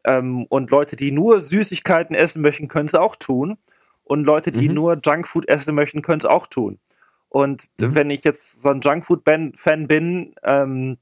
[0.05, 3.59] ähm, und Leute, die nur Süßigkeiten essen möchten, können es auch tun
[4.05, 4.75] und Leute, die mhm.
[4.75, 6.79] nur Junkfood essen möchten, können es auch tun.
[7.29, 7.95] Und mhm.
[7.95, 10.97] wenn ich jetzt so ein Junkfood-Fan bin, ähm,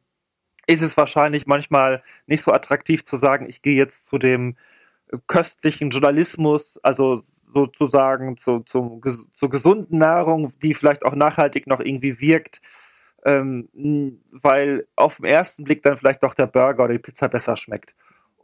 [0.67, 4.57] ist es wahrscheinlich manchmal nicht so attraktiv zu sagen, ich gehe jetzt zu dem
[5.29, 9.01] köstlichen Journalismus, also sozusagen zu, zu,
[9.33, 12.61] zur gesunden Nahrung, die vielleicht auch nachhaltig noch irgendwie wirkt,
[13.25, 13.69] ähm,
[14.33, 17.95] weil auf den ersten Blick dann vielleicht doch der Burger oder die Pizza besser schmeckt.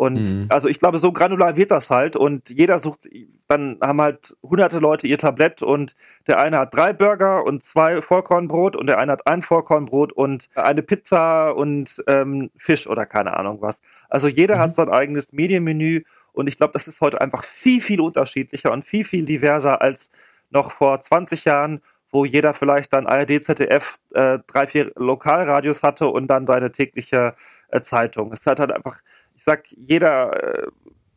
[0.03, 0.47] Und mhm.
[0.49, 3.09] also ich glaube, so granular wird das halt und jeder sucht,
[3.47, 5.95] dann haben halt hunderte Leute ihr Tablett und
[6.27, 10.49] der eine hat drei Burger und zwei Vollkornbrot und der eine hat ein Vollkornbrot und
[10.57, 13.81] eine Pizza und ähm, Fisch oder keine Ahnung was.
[14.09, 14.61] Also jeder mhm.
[14.61, 18.85] hat sein eigenes Medienmenü und ich glaube, das ist heute einfach viel, viel unterschiedlicher und
[18.85, 20.11] viel, viel diverser als
[20.51, 26.09] noch vor 20 Jahren, wo jeder vielleicht dann ARD, ZDF, äh, drei, vier Lokalradios hatte
[26.09, 27.37] und dann seine tägliche
[27.69, 28.33] äh, Zeitung.
[28.33, 29.01] Es hat halt einfach
[29.43, 30.69] ich sag, jeder,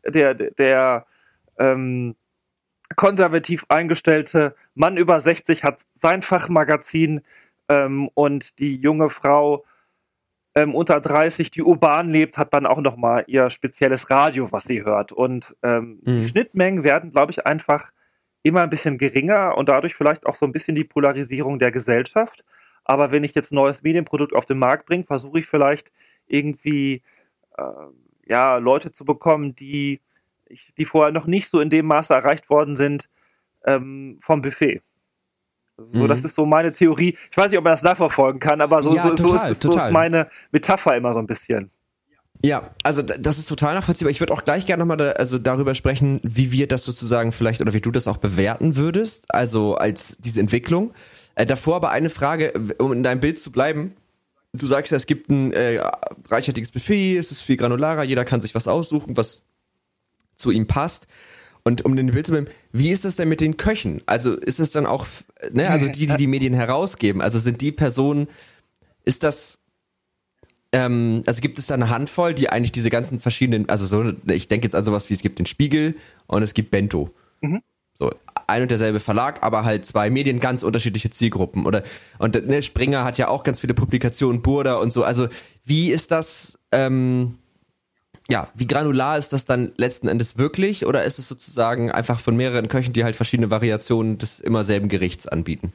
[0.02, 1.06] äh, der, der
[1.60, 2.16] ähm,
[2.96, 7.20] konservativ eingestellte Mann über 60 hat sein Fachmagazin
[7.68, 9.64] ähm, und die junge Frau
[10.56, 14.64] ähm, unter 30, die urban lebt, hat dann auch noch mal ihr spezielles Radio, was
[14.64, 15.12] sie hört.
[15.12, 16.22] Und ähm, mhm.
[16.22, 17.92] die Schnittmengen werden, glaube ich, einfach
[18.42, 22.44] immer ein bisschen geringer und dadurch vielleicht auch so ein bisschen die Polarisierung der Gesellschaft.
[22.84, 25.92] Aber wenn ich jetzt ein neues Medienprodukt auf den Markt bringe, versuche ich vielleicht
[26.26, 27.02] irgendwie
[27.56, 27.62] äh,
[28.26, 30.00] ja, Leute zu bekommen, die,
[30.76, 33.08] die vorher noch nicht so in dem Maße erreicht worden sind
[33.64, 34.82] ähm, vom Buffet.
[35.78, 36.08] So, mhm.
[36.08, 37.16] das ist so meine Theorie.
[37.30, 39.62] Ich weiß nicht, ob man das nachverfolgen kann, aber so, ja, so, total, so, ist,
[39.62, 41.70] so ist meine Metapher immer so ein bisschen.
[42.42, 44.10] Ja, also das ist total nachvollziehbar.
[44.10, 47.60] Ich würde auch gleich gerne nochmal da, also darüber sprechen, wie wir das sozusagen vielleicht
[47.60, 50.92] oder wie du das auch bewerten würdest, also als diese Entwicklung.
[51.34, 53.94] Äh, davor aber eine Frage, um in deinem Bild zu bleiben.
[54.52, 55.82] Du sagst ja, es gibt ein äh,
[56.28, 59.44] reichhaltiges Buffet, es ist viel granularer, jeder kann sich was aussuchen, was
[60.36, 61.06] zu ihm passt.
[61.62, 64.00] Und um den Bild zu bleiben, wie ist es denn mit den Köchen?
[64.06, 65.06] Also ist es dann auch,
[65.50, 68.28] ne, also die, die die Medien herausgeben, also sind die Personen,
[69.04, 69.58] ist das
[70.72, 74.48] ähm, also gibt es da eine Handvoll, die eigentlich diese ganzen verschiedenen, also so, ich
[74.48, 75.94] denke jetzt an sowas wie es gibt den Spiegel
[76.26, 77.14] und es gibt Bento.
[77.40, 77.62] Mhm.
[77.94, 78.10] So,
[78.46, 81.66] ein und derselbe Verlag, aber halt zwei Medien, ganz unterschiedliche Zielgruppen.
[81.66, 81.82] Oder
[82.18, 85.04] und ne, Springer hat ja auch ganz viele Publikationen, Burda und so.
[85.04, 85.28] Also
[85.64, 87.38] wie ist das, ähm,
[88.28, 90.86] ja, wie granular ist das dann letzten Endes wirklich?
[90.86, 94.88] Oder ist es sozusagen einfach von mehreren Köchen, die halt verschiedene Variationen des immer selben
[94.88, 95.72] Gerichts anbieten?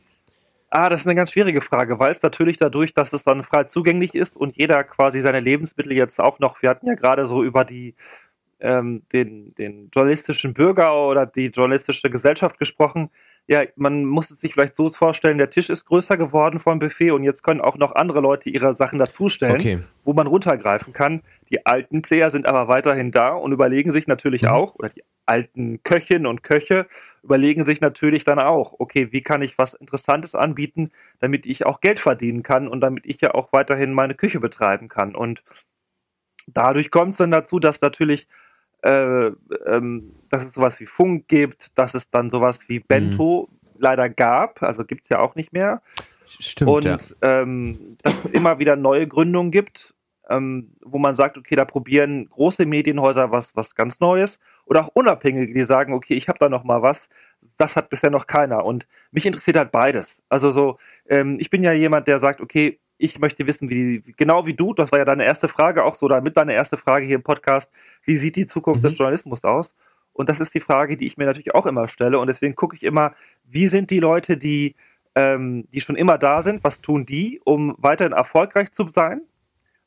[0.74, 3.66] Ah, das ist eine ganz schwierige Frage, weil es natürlich dadurch, dass es dann frei
[3.66, 7.44] zugänglich ist und jeder quasi seine Lebensmittel jetzt auch noch, wir hatten ja gerade so
[7.44, 7.94] über die
[8.62, 13.10] ähm, den, den journalistischen Bürger oder die journalistische Gesellschaft gesprochen.
[13.48, 17.12] Ja, man muss es sich vielleicht so vorstellen, der Tisch ist größer geworden vom Buffet
[17.12, 19.80] und jetzt können auch noch andere Leute ihre Sachen dazustellen, okay.
[20.06, 21.24] wo man runtergreifen kann.
[21.50, 24.50] Die alten Player sind aber weiterhin da und überlegen sich natürlich mhm.
[24.50, 26.88] auch, oder die alten Köchinnen und Köche
[27.24, 31.82] überlegen sich natürlich dann auch, okay, wie kann ich was Interessantes anbieten, damit ich auch
[31.82, 35.16] Geld verdienen kann und damit ich ja auch weiterhin meine Küche betreiben kann.
[35.16, 35.44] Und
[36.48, 38.28] dadurch kommt es dann dazu, dass natürlich
[38.82, 39.28] äh,
[39.68, 43.58] ähm, dass es sowas wie Funk gibt, dass es dann sowas wie Bento mhm.
[43.78, 45.82] leider gab, also gibt es ja auch nicht mehr.
[46.26, 46.70] Stimmt.
[46.70, 46.98] Und ja.
[47.22, 49.94] ähm, dass es immer wieder neue Gründungen gibt,
[50.30, 54.90] ähm, wo man sagt, okay, da probieren große Medienhäuser was, was ganz Neues oder auch
[54.94, 57.10] Unabhängige, die sagen, okay, ich habe da noch mal was.
[57.58, 58.64] Das hat bisher noch keiner.
[58.66, 60.24] Und mich interessiert halt beides.
[60.30, 60.78] Also so,
[61.10, 64.74] ähm, ich bin ja jemand, der sagt, okay, ich möchte wissen, wie, genau wie du,
[64.74, 67.24] das war ja deine erste Frage auch so, oder mit deiner erste Frage hier im
[67.24, 67.72] Podcast,
[68.04, 68.90] wie sieht die Zukunft mhm.
[68.90, 69.74] des Journalismus aus?
[70.14, 72.20] Und das ist die Frage, die ich mir natürlich auch immer stelle.
[72.20, 74.76] Und deswegen gucke ich immer, wie sind die Leute, die,
[75.16, 79.22] ähm, die schon immer da sind, was tun die, um weiterhin erfolgreich zu sein?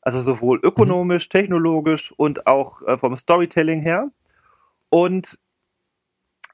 [0.01, 1.31] Also sowohl ökonomisch, mhm.
[1.31, 4.11] technologisch und auch äh, vom Storytelling her.
[4.89, 5.39] Und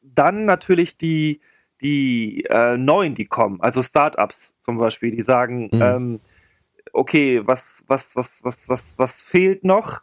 [0.04, 1.42] dann natürlich die,
[1.82, 5.82] die äh, neuen, die kommen, also Startups zum Beispiel, die sagen, mhm.
[5.82, 6.20] ähm,
[6.94, 10.02] okay, was, was, was, was, was, was fehlt noch?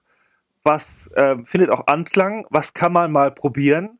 [0.62, 2.46] Was äh, findet auch Anklang?
[2.50, 3.98] Was kann man mal probieren?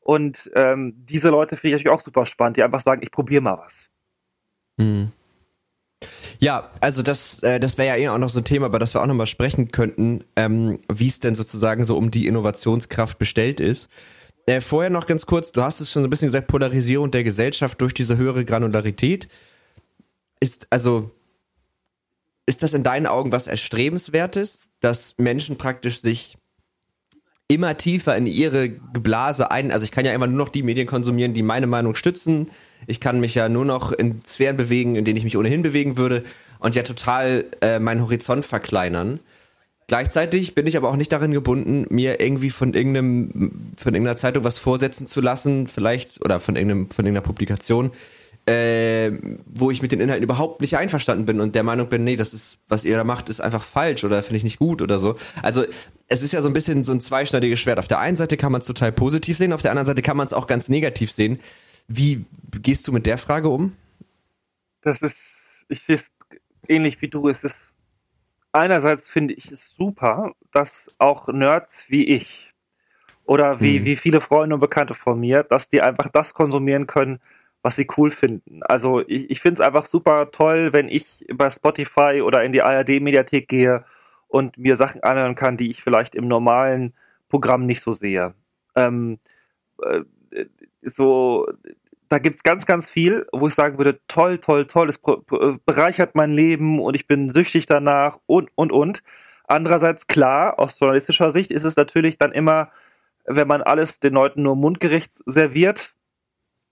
[0.00, 3.40] Und ähm, diese Leute finde ich natürlich auch super spannend, die einfach sagen, ich probiere
[3.40, 3.90] mal was.
[4.76, 5.12] Mhm.
[6.38, 8.94] Ja, also das, äh, das wäre ja eh auch noch so ein Thema, über das
[8.94, 13.60] wir auch nochmal sprechen könnten, ähm, wie es denn sozusagen so um die Innovationskraft bestellt
[13.60, 13.88] ist.
[14.46, 17.24] Äh, vorher noch ganz kurz, du hast es schon so ein bisschen gesagt, Polarisierung der
[17.24, 19.28] Gesellschaft durch diese höhere Granularität.
[20.40, 21.10] Ist, also,
[22.46, 26.36] ist das in deinen Augen was Erstrebenswertes, dass Menschen praktisch sich
[27.48, 30.86] immer tiefer in ihre Blase ein, also ich kann ja immer nur noch die Medien
[30.86, 32.50] konsumieren, die meine Meinung stützen.
[32.86, 35.96] Ich kann mich ja nur noch in Sphären bewegen, in denen ich mich ohnehin bewegen
[35.96, 36.22] würde
[36.58, 39.20] und ja total äh, meinen Horizont verkleinern.
[39.86, 44.42] Gleichzeitig bin ich aber auch nicht darin gebunden, mir irgendwie von irgendeinem, von irgendeiner Zeitung
[44.42, 47.90] was vorsetzen zu lassen, vielleicht, oder von irgendeinem, von irgendeiner Publikation,
[48.46, 49.12] äh,
[49.46, 52.34] wo ich mit den Inhalten überhaupt nicht einverstanden bin und der Meinung bin, nee, das
[52.34, 55.16] ist, was ihr da macht, ist einfach falsch oder finde ich nicht gut oder so.
[55.42, 55.64] Also
[56.08, 57.78] es ist ja so ein bisschen so ein zweischneidiges Schwert.
[57.78, 60.16] Auf der einen Seite kann man es total positiv sehen, auf der anderen Seite kann
[60.16, 61.40] man es auch ganz negativ sehen.
[61.88, 62.24] Wie
[62.60, 63.76] gehst du mit der Frage um?
[64.82, 66.10] Das ist, ich sehe es
[66.68, 67.28] ähnlich wie du.
[67.28, 67.74] Es ist
[68.52, 72.50] einerseits finde ich es super, dass auch Nerds wie ich
[73.24, 73.84] oder wie, hm.
[73.86, 77.20] wie viele Freunde und Bekannte von mir, dass die einfach das konsumieren können,
[77.64, 78.62] was sie cool finden.
[78.62, 82.60] Also ich, ich finde es einfach super toll, wenn ich bei Spotify oder in die
[82.60, 83.86] ARD-Mediathek gehe
[84.28, 86.92] und mir Sachen anhören kann, die ich vielleicht im normalen
[87.30, 88.34] Programm nicht so sehe.
[88.76, 89.18] Ähm,
[89.82, 90.02] äh,
[90.82, 91.48] so,
[92.10, 95.00] da gibt's ganz, ganz viel, wo ich sagen würde, toll, toll, toll, es
[95.64, 99.02] bereichert mein Leben und ich bin süchtig danach und, und, und.
[99.44, 102.70] Andererseits, klar, aus journalistischer Sicht ist es natürlich dann immer,
[103.24, 105.93] wenn man alles den Leuten nur mundgerecht serviert,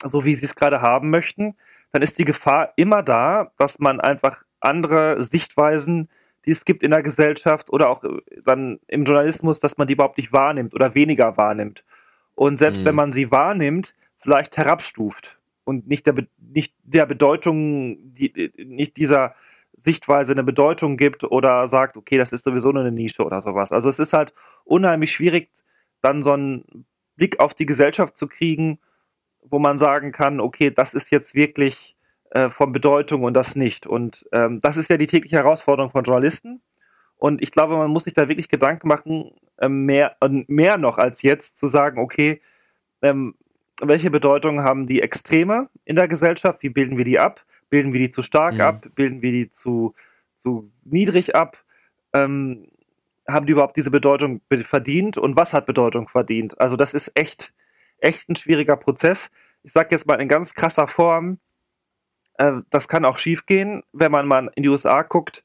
[0.08, 1.54] so wie sie es gerade haben möchten,
[1.92, 6.08] dann ist die Gefahr immer da, dass man einfach andere Sichtweisen
[6.44, 9.94] die es gibt in der Gesellschaft oder auch äh, dann im Journalismus, dass man die
[9.94, 11.84] überhaupt nicht wahrnimmt oder weniger wahrnimmt.
[12.34, 12.86] Und selbst mhm.
[12.86, 19.34] wenn man sie wahrnimmt, vielleicht herabstuft und nicht der, nicht der Bedeutung, die, nicht dieser
[19.74, 23.72] Sichtweise eine Bedeutung gibt oder sagt, okay, das ist sowieso nur eine Nische oder sowas.
[23.72, 24.32] Also es ist halt
[24.64, 25.50] unheimlich schwierig,
[26.00, 26.86] dann so einen
[27.16, 28.78] Blick auf die Gesellschaft zu kriegen,
[29.42, 31.96] wo man sagen kann, okay, das ist jetzt wirklich
[32.30, 33.86] äh, von Bedeutung und das nicht.
[33.86, 36.62] Und ähm, das ist ja die tägliche Herausforderung von Journalisten.
[37.16, 40.16] Und ich glaube, man muss sich da wirklich Gedanken machen, äh, mehr,
[40.48, 42.40] mehr noch als jetzt zu sagen, okay,
[43.02, 43.34] ähm,
[43.80, 46.62] welche Bedeutung haben die Extreme in der Gesellschaft?
[46.62, 47.44] Wie bilden wir die ab?
[47.68, 48.60] Bilden wir die zu stark mhm.
[48.60, 48.86] ab?
[48.94, 49.94] Bilden wir die zu,
[50.36, 51.62] zu niedrig ab?
[52.12, 52.68] Ähm,
[53.28, 55.16] haben die überhaupt diese Bedeutung verdient?
[55.16, 56.60] Und was hat Bedeutung verdient?
[56.60, 57.52] Also das ist echt,
[58.02, 59.30] echt ein schwieriger Prozess.
[59.62, 61.38] Ich sage jetzt mal in ganz krasser Form,
[62.38, 65.44] äh, das kann auch schiefgehen, wenn man mal in die USA guckt.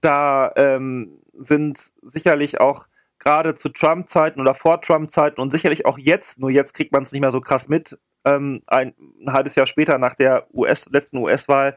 [0.00, 2.86] Da ähm, sind sicherlich auch
[3.18, 7.12] gerade zu Trump-Zeiten oder vor Trump-Zeiten und sicherlich auch jetzt, nur jetzt kriegt man es
[7.12, 11.18] nicht mehr so krass mit, ähm, ein, ein, halbes Jahr später nach der US, letzten
[11.18, 11.76] US-Wahl,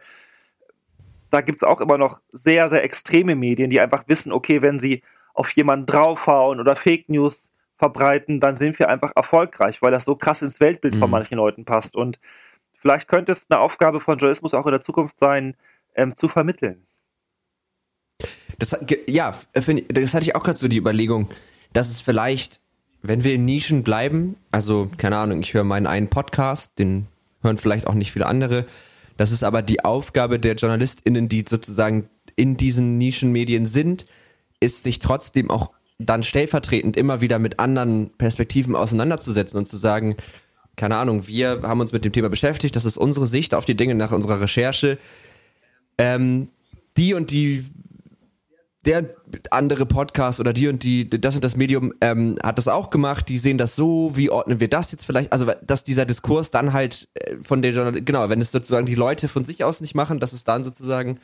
[1.29, 4.79] da gibt es auch immer noch sehr, sehr extreme Medien, die einfach wissen, okay, wenn
[4.79, 10.03] sie auf jemanden draufhauen oder Fake News verbreiten, dann sind wir einfach erfolgreich, weil das
[10.03, 10.99] so krass ins Weltbild mhm.
[10.99, 11.95] von manchen Leuten passt.
[11.95, 12.19] Und
[12.77, 15.55] vielleicht könnte es eine Aufgabe von Journalismus auch in der Zukunft sein,
[15.95, 16.85] ähm, zu vermitteln.
[18.59, 21.29] Das, ja, das hatte ich auch gerade so die Überlegung,
[21.71, 22.59] dass es vielleicht,
[23.01, 27.07] wenn wir in Nischen bleiben, also keine Ahnung, ich höre meinen einen Podcast, den
[27.41, 28.65] hören vielleicht auch nicht viele andere,
[29.15, 34.05] das ist aber die Aufgabe der JournalistInnen, die sozusagen in diesen Nischenmedien sind,
[34.59, 40.15] ist sich trotzdem auch dann stellvertretend immer wieder mit anderen Perspektiven auseinanderzusetzen und zu sagen,
[40.77, 43.75] keine Ahnung, wir haben uns mit dem Thema beschäftigt, das ist unsere Sicht auf die
[43.75, 44.97] Dinge nach unserer Recherche.
[45.97, 46.47] Ähm,
[46.95, 47.65] die und die,
[48.85, 49.09] der
[49.51, 53.27] andere Podcast oder die und die, das und das Medium ähm, hat das auch gemacht,
[53.27, 55.33] die sehen das so, wie ordnen wir das jetzt vielleicht?
[55.33, 59.27] Also, dass dieser Diskurs dann halt äh, von der genau, wenn es sozusagen die Leute
[59.27, 61.19] von sich aus nicht machen, dass es dann sozusagen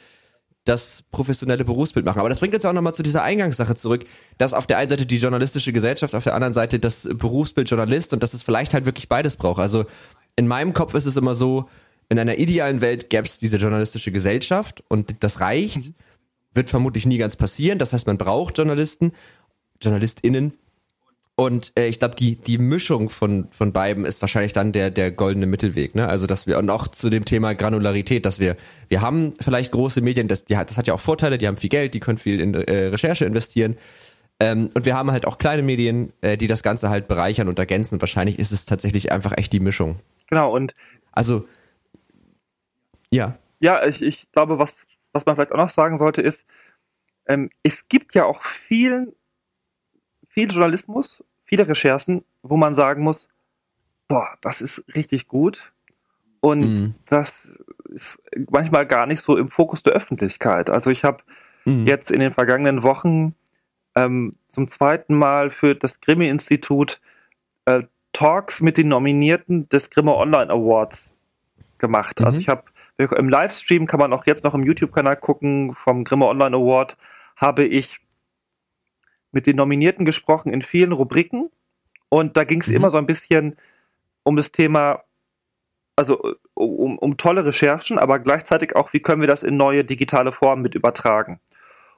[0.66, 2.20] das professionelle Berufsbild machen.
[2.20, 4.06] Aber das bringt uns auch nochmal zu dieser Eingangssache zurück,
[4.38, 8.14] dass auf der einen Seite die journalistische Gesellschaft, auf der anderen Seite das Berufsbild Journalist
[8.14, 9.60] und dass es vielleicht halt wirklich beides braucht.
[9.60, 9.86] Also
[10.36, 11.70] in meinem Kopf ist es immer so,
[12.10, 15.78] in einer idealen Welt gäbe es diese journalistische Gesellschaft und das reicht.
[15.78, 15.96] Mhm.
[16.54, 17.80] Wird vermutlich nie ganz passieren.
[17.80, 19.12] Das heißt, man braucht Journalisten,
[19.82, 20.54] JournalistInnen,
[21.36, 25.12] und äh, ich glaube, die, die Mischung von, von beiden ist wahrscheinlich dann der, der
[25.12, 25.94] goldene Mittelweg.
[25.94, 26.08] Ne?
[26.08, 28.56] Also, dass wir, und auch zu dem Thema Granularität, dass wir,
[28.88, 31.70] wir haben vielleicht große Medien, das, die, das hat ja auch Vorteile, die haben viel
[31.70, 33.76] Geld, die können viel in äh, Recherche investieren.
[34.40, 37.60] Ähm, und wir haben halt auch kleine Medien, äh, die das Ganze halt bereichern und
[37.60, 38.00] ergänzen.
[38.02, 40.00] Wahrscheinlich ist es tatsächlich einfach echt die Mischung.
[40.28, 40.74] Genau, und
[41.12, 41.46] also
[43.10, 43.38] ja.
[43.60, 46.46] Ja, ich, ich glaube, was, was man vielleicht auch noch sagen sollte, ist,
[47.28, 49.14] ähm, es gibt ja auch vielen
[50.36, 53.30] viel Journalismus, viele Recherchen, wo man sagen muss,
[54.10, 55.72] boah, das ist richtig gut.
[56.42, 56.96] Und mhm.
[57.06, 58.22] das ist
[58.52, 60.70] manchmal gar nicht so im Fokus der Öffentlichkeit.
[60.70, 61.24] Also ich habe
[61.64, 61.88] mhm.
[61.88, 63.34] jetzt in den vergangenen Wochen
[63.96, 67.00] ähm, zum zweiten Mal für das Grimme-Institut
[67.64, 71.14] äh, Talks mit den Nominierten des Grimme Online Awards
[71.78, 72.20] gemacht.
[72.20, 72.28] Also mhm.
[72.28, 72.64] Also ich habe
[72.98, 76.98] im Livestream kann man auch jetzt noch im YouTube-Kanal gucken vom Grimme Online Award
[77.38, 78.00] habe ich
[79.36, 81.52] mit den Nominierten gesprochen in vielen Rubriken
[82.10, 82.76] und da ging es mhm.
[82.78, 83.58] immer so ein bisschen
[84.24, 85.04] um das Thema,
[85.96, 90.32] also um, um tolle Recherchen, aber gleichzeitig auch, wie können wir das in neue digitale
[90.32, 91.40] Formen mit übertragen.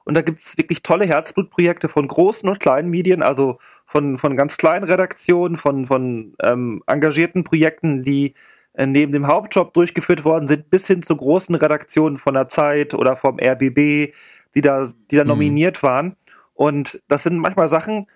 [0.04, 4.36] Und da gibt es wirklich tolle Herzblutprojekte von großen und kleinen Medien, also von, von
[4.36, 8.34] ganz kleinen Redaktionen, von, von ähm, engagierten Projekten, die
[8.72, 12.94] äh, neben dem Hauptjob durchgeführt worden sind, bis hin zu großen Redaktionen von der Zeit
[12.94, 14.14] oder vom RBB,
[14.54, 15.28] die da, die da mhm.
[15.28, 16.16] nominiert waren.
[16.58, 18.08] Und das sind manchmal Sachen,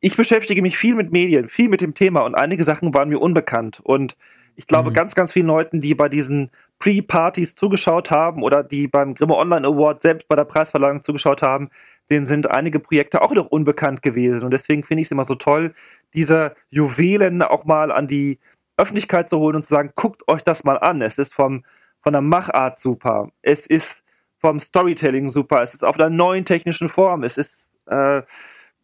[0.00, 3.18] ich beschäftige mich viel mit Medien, viel mit dem Thema und einige Sachen waren mir
[3.18, 3.80] unbekannt.
[3.82, 4.14] Und
[4.56, 4.94] ich glaube, mhm.
[4.94, 9.66] ganz, ganz vielen Leuten, die bei diesen Pre-Partys zugeschaut haben oder die beim Grimme Online
[9.66, 11.70] Award selbst bei der Preisverleihung zugeschaut haben,
[12.10, 14.44] denen sind einige Projekte auch noch unbekannt gewesen.
[14.44, 15.72] Und deswegen finde ich es immer so toll,
[16.12, 18.38] diese Juwelen auch mal an die
[18.76, 21.00] Öffentlichkeit zu holen und zu sagen, guckt euch das mal an.
[21.00, 21.64] Es ist vom,
[22.02, 23.30] von der Machart super.
[23.40, 24.02] Es ist
[24.38, 25.62] vom Storytelling super.
[25.62, 27.22] Es ist auf einer neuen technischen Form.
[27.22, 28.22] Es ist äh,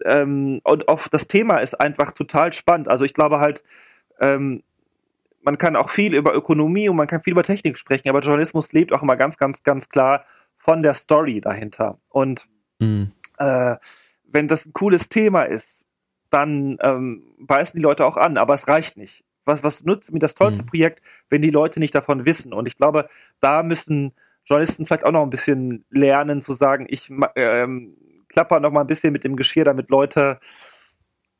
[0.04, 2.88] ähm, und auf das Thema ist einfach total spannend.
[2.88, 3.62] Also ich glaube halt,
[4.20, 4.62] ähm,
[5.42, 8.72] man kann auch viel über Ökonomie und man kann viel über Technik sprechen, aber Journalismus
[8.72, 10.24] lebt auch immer ganz, ganz, ganz klar
[10.56, 11.98] von der Story dahinter.
[12.08, 12.48] Und
[12.78, 13.12] mhm.
[13.38, 13.76] äh,
[14.24, 15.84] wenn das ein cooles Thema ist,
[16.30, 19.24] dann ähm, beißen die Leute auch an, aber es reicht nicht.
[19.44, 20.68] Was, was nutzt mir das tollste mhm.
[20.68, 22.52] Projekt, wenn die Leute nicht davon wissen?
[22.52, 23.08] Und ich glaube,
[23.40, 24.12] da müssen
[24.44, 27.96] Journalisten vielleicht auch noch ein bisschen lernen zu sagen, ich ähm,
[28.28, 30.40] klapper noch mal ein bisschen mit dem Geschirr, damit Leute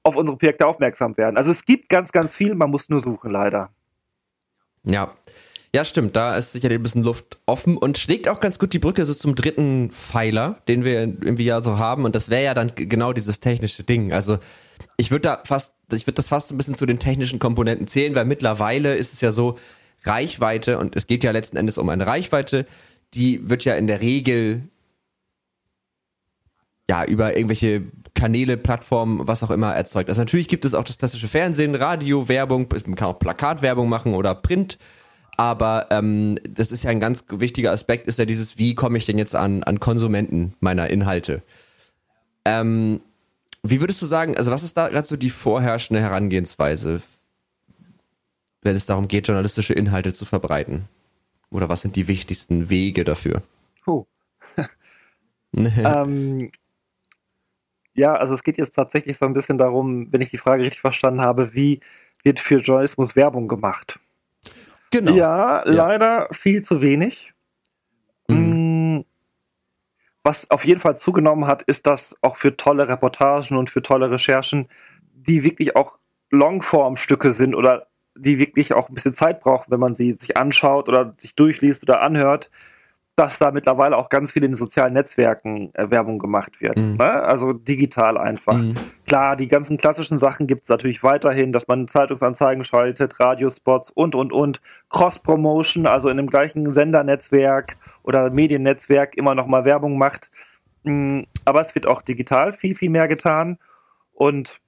[0.03, 1.37] auf unsere Projekte aufmerksam werden.
[1.37, 3.71] Also es gibt ganz, ganz viel, man muss nur suchen, leider.
[4.85, 5.13] Ja.
[5.75, 8.79] Ja, stimmt, da ist sicherlich ein bisschen Luft offen und schlägt auch ganz gut die
[8.79, 12.53] Brücke so zum dritten Pfeiler, den wir irgendwie ja so haben und das wäre ja
[12.53, 14.13] dann genau dieses technische Ding.
[14.13, 14.39] Also
[14.99, 18.15] ich würde da fast, ich würde das fast ein bisschen zu den technischen Komponenten zählen,
[18.15, 19.57] weil mittlerweile ist es ja so,
[20.05, 22.67] Reichweite, und es geht ja letzten Endes um eine Reichweite,
[23.15, 24.69] die wird ja in der Regel
[26.89, 27.85] ja, über irgendwelche
[28.15, 30.09] Kanäle, Plattformen, was auch immer erzeugt.
[30.09, 34.15] Also natürlich gibt es auch das klassische Fernsehen, Radio, Werbung, man kann auch Plakatwerbung machen
[34.15, 34.79] oder Print,
[35.37, 39.07] aber ähm, das ist ja ein ganz wichtiger Aspekt, ist ja dieses, wie komme ich
[39.07, 41.43] denn jetzt an, an Konsumenten meiner Inhalte?
[42.45, 43.01] Ähm,
[43.63, 47.01] wie würdest du sagen, also was ist da gerade so die vorherrschende Herangehensweise,
[48.61, 50.89] wenn es darum geht, journalistische Inhalte zu verbreiten?
[51.53, 53.43] Oder was sind die wichtigsten Wege dafür?
[53.87, 54.07] Oh.
[55.55, 56.51] ähm,
[57.95, 60.81] ja, also es geht jetzt tatsächlich so ein bisschen darum, wenn ich die Frage richtig
[60.81, 61.81] verstanden habe, wie
[62.23, 64.01] wird für Journalismus Werbung gemacht?
[64.91, 65.13] Genau.
[65.15, 65.73] Ja, ja.
[65.73, 67.35] leider viel zu wenig.
[68.29, 68.97] Mhm.
[68.97, 69.05] Mm,
[70.23, 74.11] was auf jeden Fall zugenommen hat, ist, dass auch für tolle Reportagen und für tolle
[74.11, 74.69] Recherchen,
[75.13, 75.99] die wirklich auch
[76.31, 80.89] Longform-Stücke sind oder die wirklich auch ein bisschen Zeit brauchen, wenn man sie sich anschaut
[80.89, 82.51] oder sich durchliest oder anhört,
[83.17, 86.79] dass da mittlerweile auch ganz viel in den sozialen Netzwerken äh, Werbung gemacht wird.
[86.79, 86.97] Mhm.
[86.97, 87.05] Ne?
[87.05, 88.57] Also digital einfach.
[88.57, 88.75] Mhm.
[89.07, 94.15] Klar, die ganzen klassischen Sachen gibt es natürlich weiterhin, dass man Zeitungsanzeigen schaltet, Radiospots und,
[94.15, 94.63] und, und.
[94.89, 100.31] Cross-Promotion, also in dem gleichen Sendernetzwerk oder Mediennetzwerk immer noch mal Werbung macht.
[100.85, 101.27] Mhm.
[101.45, 103.59] Aber es wird auch digital viel, viel mehr getan.
[104.15, 104.61] Und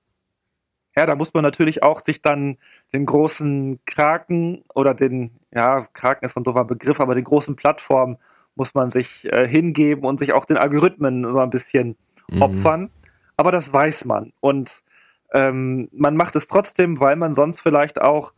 [0.96, 2.58] ja, da muss man natürlich auch sich dann
[2.92, 8.18] den großen Kraken oder den, ja, Kraken ist ein doofer Begriff, aber den großen Plattformen
[8.54, 11.96] muss man sich äh, hingeben und sich auch den Algorithmen so ein bisschen
[12.30, 12.42] mhm.
[12.42, 12.90] opfern.
[13.36, 14.32] Aber das weiß man.
[14.40, 14.82] Und
[15.32, 18.32] ähm, man macht es trotzdem, weil man sonst vielleicht auch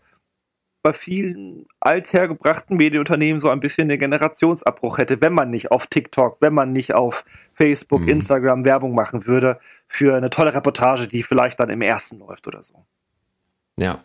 [0.87, 6.37] bei vielen althergebrachten Medienunternehmen so ein bisschen den Generationsabbruch hätte, wenn man nicht auf TikTok,
[6.39, 7.24] wenn man nicht auf
[7.55, 8.09] Facebook, mhm.
[8.09, 9.59] Instagram Werbung machen würde
[9.89, 12.87] für eine tolle Reportage, die vielleicht dann im ersten läuft oder so.
[13.76, 13.99] Ja.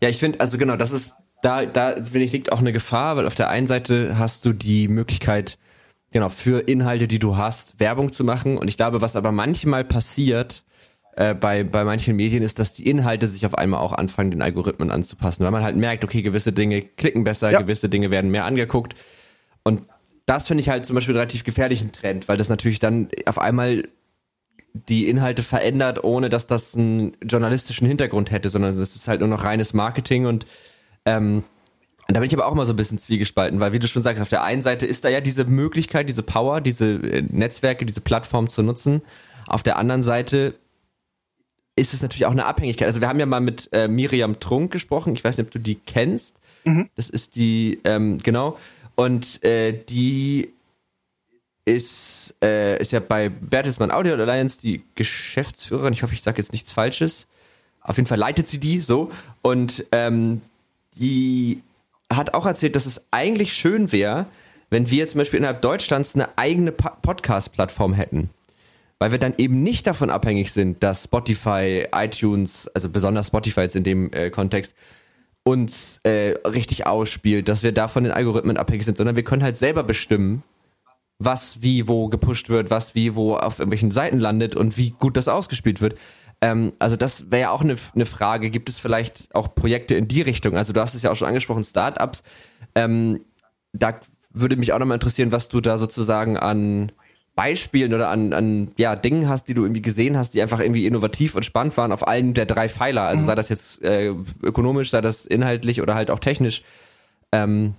[0.00, 3.16] Ja, ich finde, also genau, das ist da, da finde ich, liegt auch eine Gefahr,
[3.16, 5.58] weil auf der einen Seite hast du die Möglichkeit,
[6.10, 8.58] genau, für Inhalte, die du hast, Werbung zu machen.
[8.58, 10.64] Und ich glaube, was aber manchmal passiert,
[11.16, 14.42] äh, bei, bei manchen Medien ist, dass die Inhalte sich auf einmal auch anfangen, den
[14.42, 17.60] Algorithmen anzupassen, weil man halt merkt, okay, gewisse Dinge klicken besser, ja.
[17.60, 18.94] gewisse Dinge werden mehr angeguckt.
[19.64, 19.82] Und
[20.26, 23.38] das finde ich halt zum Beispiel einen relativ gefährlichen Trend, weil das natürlich dann auf
[23.38, 23.88] einmal
[24.74, 29.28] die Inhalte verändert, ohne dass das einen journalistischen Hintergrund hätte, sondern das ist halt nur
[29.30, 30.46] noch reines Marketing und
[31.06, 31.44] ähm,
[32.08, 34.22] da bin ich aber auch immer so ein bisschen zwiegespalten, weil wie du schon sagst,
[34.22, 38.02] auf der einen Seite ist da ja diese Möglichkeit, diese Power, diese äh, Netzwerke, diese
[38.02, 39.00] Plattform zu nutzen.
[39.48, 40.54] Auf der anderen Seite
[41.76, 42.88] ist es natürlich auch eine Abhängigkeit.
[42.88, 45.14] Also wir haben ja mal mit äh, Miriam Trunk gesprochen.
[45.14, 46.38] Ich weiß nicht, ob du die kennst.
[46.64, 46.88] Mhm.
[46.96, 48.58] Das ist die, ähm, genau.
[48.94, 50.52] Und äh, die
[51.66, 55.92] ist, äh, ist ja bei Bertelsmann Audio Alliance die Geschäftsführerin.
[55.92, 57.26] Ich hoffe, ich sage jetzt nichts Falsches.
[57.82, 59.10] Auf jeden Fall leitet sie die so.
[59.42, 60.40] Und ähm,
[60.98, 61.62] die
[62.10, 64.26] hat auch erzählt, dass es eigentlich schön wäre,
[64.70, 68.30] wenn wir zum Beispiel innerhalb Deutschlands eine eigene Podcast-Plattform hätten.
[68.98, 73.76] Weil wir dann eben nicht davon abhängig sind, dass Spotify, iTunes, also besonders Spotify jetzt
[73.76, 74.74] in dem äh, Kontext,
[75.44, 79.56] uns äh, richtig ausspielt, dass wir davon den Algorithmen abhängig sind, sondern wir können halt
[79.56, 80.42] selber bestimmen,
[81.18, 85.16] was wie wo gepusht wird, was wie wo auf irgendwelchen Seiten landet und wie gut
[85.16, 85.96] das ausgespielt wird.
[86.40, 88.50] Ähm, also das wäre ja auch eine, eine Frage.
[88.50, 90.56] Gibt es vielleicht auch Projekte in die Richtung?
[90.56, 92.22] Also du hast es ja auch schon angesprochen, Startups.
[92.74, 93.20] Ähm,
[93.72, 94.00] da
[94.32, 96.92] würde mich auch nochmal interessieren, was du da sozusagen an
[97.36, 100.86] Beispielen oder an, an ja, Dingen hast, die du irgendwie gesehen hast, die einfach irgendwie
[100.86, 103.02] innovativ und spannend waren auf allen der drei Pfeiler.
[103.02, 103.26] Also mhm.
[103.26, 104.12] sei das jetzt äh,
[104.42, 106.62] ökonomisch, sei das inhaltlich oder halt auch technisch.
[107.32, 107.74] Ähm,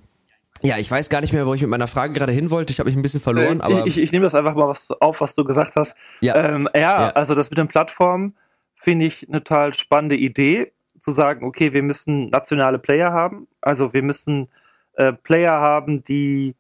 [0.62, 2.72] ja, ich weiß gar nicht mehr, wo ich mit meiner Frage gerade hin wollte.
[2.72, 3.86] Ich habe mich ein bisschen verloren, äh, aber.
[3.88, 5.96] Ich, ich, ich nehme das einfach mal was auf, was du gesagt hast.
[6.22, 8.36] Ja, ähm, ja, ja, also das mit den Plattformen
[8.76, 13.48] finde ich eine total spannende Idee, zu sagen, okay, wir müssen nationale Player haben.
[13.62, 14.50] Also wir müssen
[14.94, 16.56] äh, Player haben, die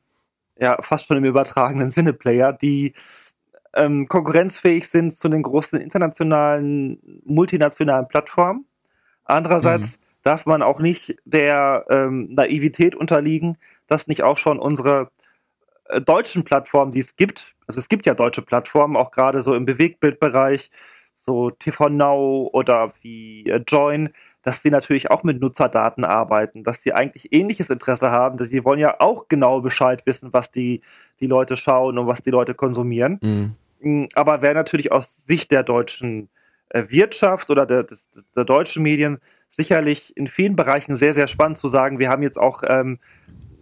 [0.59, 2.93] ja fast schon im übertragenen Sinne Player, die
[3.73, 8.65] ähm, konkurrenzfähig sind zu den großen internationalen, multinationalen Plattformen.
[9.23, 10.01] Andererseits mhm.
[10.23, 15.11] darf man auch nicht der ähm, Naivität unterliegen, dass nicht auch schon unsere
[15.85, 19.53] äh, deutschen Plattformen, die es gibt, also es gibt ja deutsche Plattformen, auch gerade so
[19.53, 20.71] im Bewegtbildbereich,
[21.15, 24.09] so TV Now oder wie äh, Join,
[24.47, 28.63] dass sie natürlich auch mit Nutzerdaten arbeiten, dass sie eigentlich ähnliches Interesse haben, dass sie
[28.63, 30.79] wollen ja auch genau Bescheid wissen, was die,
[31.19, 33.19] die Leute schauen und was die Leute konsumieren.
[33.21, 33.55] Mhm.
[33.81, 36.29] Mm, aber wäre natürlich aus Sicht der deutschen
[36.69, 39.17] äh, Wirtschaft oder der, des, der deutschen Medien
[39.49, 42.99] sicherlich in vielen Bereichen sehr, sehr spannend zu sagen, wir haben jetzt auch ähm,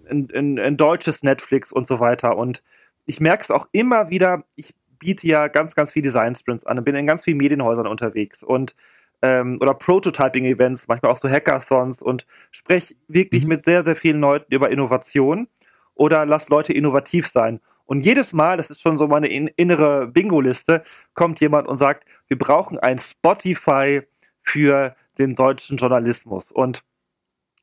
[0.08, 2.38] ein, ein, ein deutsches Netflix und so weiter.
[2.38, 2.62] Und
[3.08, 6.78] ich merke es auch immer wieder, ich biete ja ganz, ganz viele Design Sprints an
[6.78, 8.76] und bin in ganz vielen Medienhäusern unterwegs und
[9.22, 13.50] ähm, oder Prototyping-Events, manchmal auch so Hackathons und spreche wirklich mhm.
[13.50, 15.48] mit sehr, sehr vielen Leuten über Innovation
[15.94, 17.60] oder lass Leute innovativ sein.
[17.86, 22.06] Und jedes Mal, das ist schon so meine in, innere Bingo-Liste, kommt jemand und sagt,
[22.28, 24.02] wir brauchen ein Spotify
[24.42, 26.52] für den deutschen Journalismus.
[26.52, 26.84] Und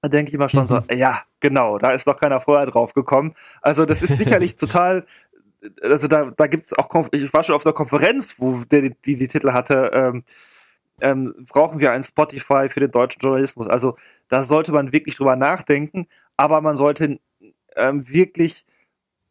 [0.00, 0.68] da denke ich immer schon mhm.
[0.68, 3.34] so, ja, genau, da ist noch keiner vorher drauf gekommen.
[3.60, 5.06] Also das ist sicherlich total,
[5.80, 9.16] also da, da gibt es auch, ich war schon auf einer Konferenz, wo der, die
[9.16, 10.24] die Titel hatte, ähm,
[11.00, 13.68] ähm, brauchen wir ein Spotify für den deutschen Journalismus.
[13.68, 13.96] Also
[14.28, 17.18] da sollte man wirklich drüber nachdenken, aber man sollte
[17.76, 18.64] ähm, wirklich,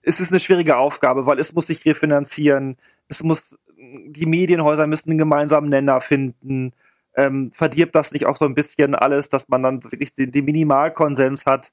[0.02, 5.12] es ist eine schwierige Aufgabe, weil es muss sich refinanzieren, es muss, die Medienhäuser müssen
[5.12, 6.74] einen gemeinsamen Nenner finden,
[7.16, 10.46] ähm, verdirbt das nicht auch so ein bisschen alles, dass man dann wirklich den, den
[10.46, 11.72] Minimalkonsens hat?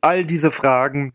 [0.00, 1.14] All diese Fragen,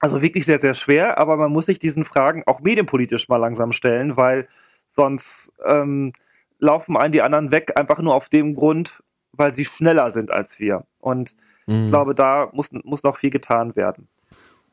[0.00, 3.72] also wirklich sehr, sehr schwer, aber man muss sich diesen Fragen auch medienpolitisch mal langsam
[3.72, 4.48] stellen, weil
[4.88, 6.12] sonst ähm,
[6.58, 9.02] laufen einen die anderen weg, einfach nur auf dem Grund,
[9.32, 10.84] weil sie schneller sind als wir.
[10.98, 11.34] Und
[11.66, 11.84] mhm.
[11.84, 14.08] ich glaube, da muss, muss noch viel getan werden.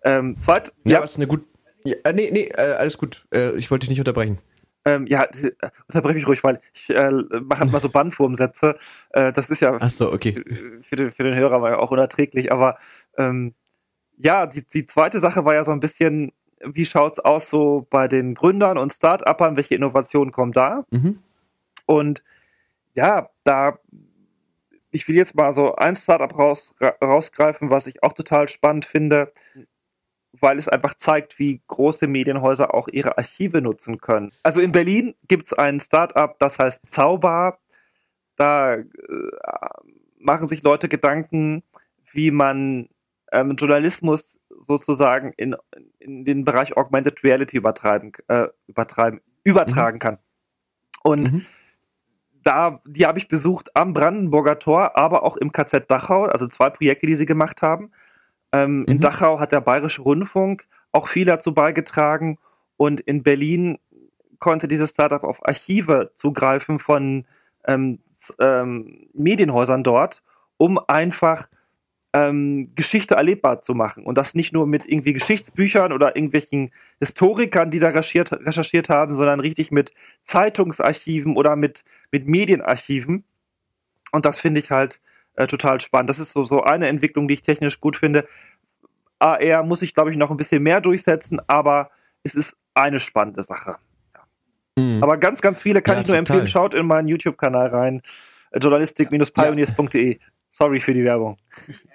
[0.03, 1.43] Ähm, zweit, ja, ja, ist eine gut.
[1.83, 3.25] Ja, äh, nee, nee, äh, alles gut.
[3.33, 4.39] Äh, ich wollte dich nicht unterbrechen.
[4.85, 5.27] Ähm, ja,
[5.87, 8.77] unterbreche mich ruhig, weil ich äh, mache halt mal so Bandwurmsätze.
[9.09, 10.35] Äh, das ist ja so, okay.
[10.81, 12.51] für, den, für den Hörer war ja auch unerträglich.
[12.51, 12.77] Aber
[13.17, 13.55] ähm,
[14.17, 16.31] ja, die, die zweite Sache war ja so ein bisschen,
[16.63, 19.57] wie schaut's aus so bei den Gründern und Start-Upern?
[19.57, 20.85] Welche Innovationen kommen da?
[20.91, 21.19] Mhm.
[21.85, 22.23] Und
[22.93, 23.79] ja, da
[24.91, 29.33] ich will jetzt mal so ein Startup raus, rausgreifen, was ich auch total spannend finde
[30.41, 34.31] weil es einfach zeigt, wie große Medienhäuser auch ihre Archive nutzen können.
[34.43, 37.59] Also in Berlin gibt es ein Startup, das heißt Zauber.
[38.35, 38.85] Da äh,
[40.19, 41.63] machen sich Leute Gedanken,
[42.11, 42.89] wie man
[43.31, 45.55] ähm, Journalismus sozusagen in,
[45.99, 49.99] in den Bereich Augmented Reality übertreiben, äh, übertreiben, übertragen mhm.
[49.99, 50.17] kann.
[51.03, 51.45] Und mhm.
[52.45, 56.69] Da, die habe ich besucht am Brandenburger Tor, aber auch im KZ Dachau, also zwei
[56.69, 57.91] Projekte, die sie gemacht haben.
[58.51, 58.85] Ähm, mhm.
[58.85, 62.37] In Dachau hat der Bayerische Rundfunk auch viel dazu beigetragen
[62.77, 63.79] und in Berlin
[64.39, 67.25] konnte dieses Startup auf Archive zugreifen von
[67.65, 67.99] ähm,
[68.39, 70.21] ähm, Medienhäusern dort,
[70.57, 71.47] um einfach
[72.15, 74.05] ähm, Geschichte erlebbar zu machen.
[74.05, 79.15] Und das nicht nur mit irgendwie Geschichtsbüchern oder irgendwelchen Historikern, die da recherchiert, recherchiert haben,
[79.15, 79.91] sondern richtig mit
[80.21, 83.25] Zeitungsarchiven oder mit, mit Medienarchiven.
[84.13, 85.01] Und das finde ich halt
[85.35, 86.09] äh, total spannend.
[86.09, 88.25] Das ist so, so eine Entwicklung, die ich technisch gut finde.
[89.19, 91.89] AR muss ich, glaube ich, noch ein bisschen mehr durchsetzen, aber
[92.23, 93.75] es ist eine spannende Sache.
[94.13, 94.81] Ja.
[94.81, 95.03] Mhm.
[95.03, 96.19] Aber ganz, ganz viele kann ja, ich nur total.
[96.19, 96.47] empfehlen.
[96.47, 98.01] Schaut in meinen YouTube-Kanal rein.
[98.51, 100.19] Äh, journalistik-pioneers.de.
[100.57, 101.35] Sorry für die Werbung.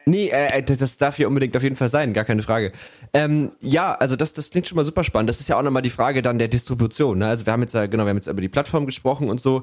[0.04, 2.72] Nee, äh, äh, das darf hier unbedingt auf jeden Fall sein, gar keine Frage.
[3.14, 5.30] Ähm, ja, also das, das klingt schon mal super spannend.
[5.30, 7.20] Das ist ja auch nochmal die Frage dann der Distribution.
[7.20, 7.28] Ne?
[7.28, 9.62] Also wir haben jetzt ja, genau, wir haben jetzt über die Plattform gesprochen und so.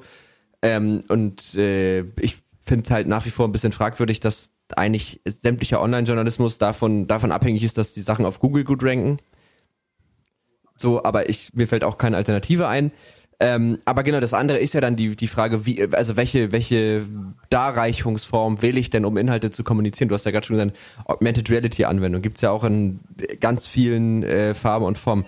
[0.63, 5.21] Ähm, und äh, ich finde es halt nach wie vor ein bisschen fragwürdig, dass eigentlich
[5.25, 9.19] sämtlicher Online-Journalismus davon, davon abhängig ist, dass die Sachen auf Google gut ranken.
[10.75, 12.91] So, aber ich, mir fällt auch keine Alternative ein.
[13.39, 17.03] Ähm, aber genau, das andere ist ja dann die, die Frage, wie, also welche, welche
[17.51, 20.09] Darreichungsform wähle ich denn, um Inhalte zu kommunizieren?
[20.09, 20.75] Du hast ja gerade schon gesagt,
[21.05, 22.99] Augmented Reality Anwendung gibt's ja auch in
[23.39, 25.25] ganz vielen äh, Farben und Formen.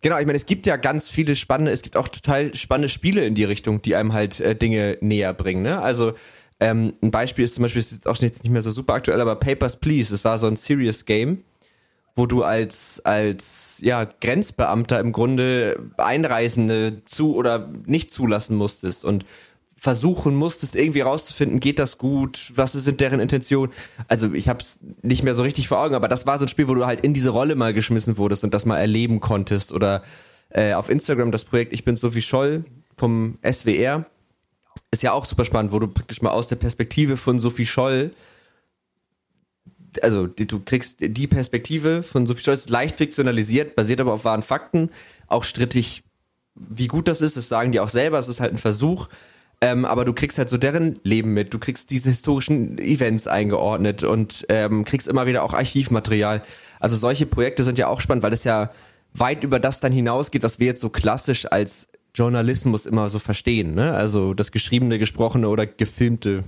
[0.00, 3.24] Genau, ich meine, es gibt ja ganz viele spannende, es gibt auch total spannende Spiele
[3.24, 5.62] in die Richtung, die einem halt äh, Dinge näher bringen.
[5.62, 5.80] Ne?
[5.80, 6.14] Also
[6.58, 9.36] ähm, ein Beispiel ist zum Beispiel, ist jetzt auch nicht mehr so super aktuell, aber
[9.36, 10.10] Papers, Please.
[10.10, 11.44] Das war so ein Serious Game,
[12.14, 19.24] wo du als, als, ja, Grenzbeamter im Grunde Einreisende zu oder nicht zulassen musstest und
[19.76, 23.72] versuchen musstest, irgendwie rauszufinden, geht das gut, was sind deren Intentionen.
[24.06, 26.68] Also ich hab's nicht mehr so richtig vor Augen, aber das war so ein Spiel,
[26.68, 29.72] wo du halt in diese Rolle mal geschmissen wurdest und das mal erleben konntest.
[29.72, 30.04] Oder
[30.50, 32.64] äh, auf Instagram das Projekt Ich bin Sophie Scholl
[32.96, 34.06] vom SWR
[34.92, 38.12] ist ja auch super spannend, wo du praktisch mal aus der Perspektive von Sophie Scholl,
[40.00, 44.24] also die, du kriegst die Perspektive von Sophie Scholl, ist leicht fiktionalisiert, basiert aber auf
[44.24, 44.90] wahren Fakten,
[45.26, 46.02] auch strittig,
[46.54, 49.08] wie gut das ist, das sagen die auch selber, es ist halt ein Versuch,
[49.60, 54.02] ähm, aber du kriegst halt so deren Leben mit, du kriegst diese historischen Events eingeordnet
[54.02, 56.42] und ähm, kriegst immer wieder auch Archivmaterial.
[56.80, 58.72] Also solche Projekte sind ja auch spannend, weil es ja
[59.14, 63.74] weit über das dann hinausgeht, was wir jetzt so klassisch als Journalismus immer so verstehen,
[63.74, 63.94] ne?
[63.94, 66.44] Also das geschriebene, gesprochene oder gefilmte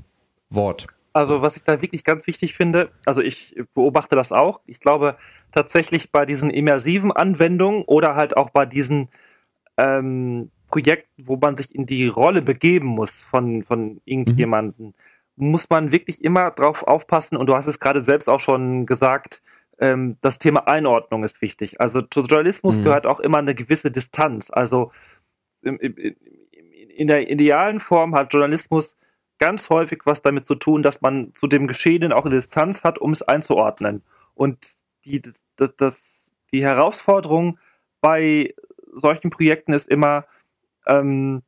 [0.50, 0.86] Wort.
[1.14, 4.60] Also was ich da wirklich ganz wichtig finde, also ich beobachte das auch.
[4.66, 5.16] Ich glaube
[5.52, 9.08] tatsächlich bei diesen immersiven Anwendungen oder halt auch bei diesen
[9.76, 14.94] ähm, Projekten, wo man sich in die Rolle begeben muss von, von irgendjemanden,
[15.36, 15.50] mhm.
[15.50, 17.36] muss man wirklich immer drauf aufpassen.
[17.36, 19.40] Und du hast es gerade selbst auch schon gesagt,
[19.78, 21.80] ähm, das Thema Einordnung ist wichtig.
[21.80, 22.84] Also zu Journalismus mhm.
[22.84, 24.50] gehört auch immer eine gewisse Distanz.
[24.50, 24.90] Also
[25.62, 25.94] im, im,
[26.96, 28.96] in der idealen Form hat Journalismus
[29.38, 32.98] ganz häufig was damit zu tun, dass man zu dem Geschehenen auch eine Distanz hat,
[32.98, 34.02] um es einzuordnen.
[34.34, 34.58] Und
[35.04, 35.22] die,
[35.56, 37.58] das, das, die Herausforderung
[38.00, 38.54] bei
[38.92, 40.26] solchen Projekten ist immer,
[40.86, 41.42] ähm,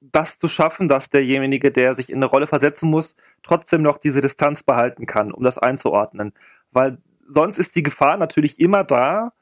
[0.00, 4.20] das zu schaffen, dass derjenige, der sich in eine Rolle versetzen muss, trotzdem noch diese
[4.20, 6.32] Distanz behalten kann, um das einzuordnen.
[6.72, 9.32] Weil sonst ist die Gefahr natürlich immer da,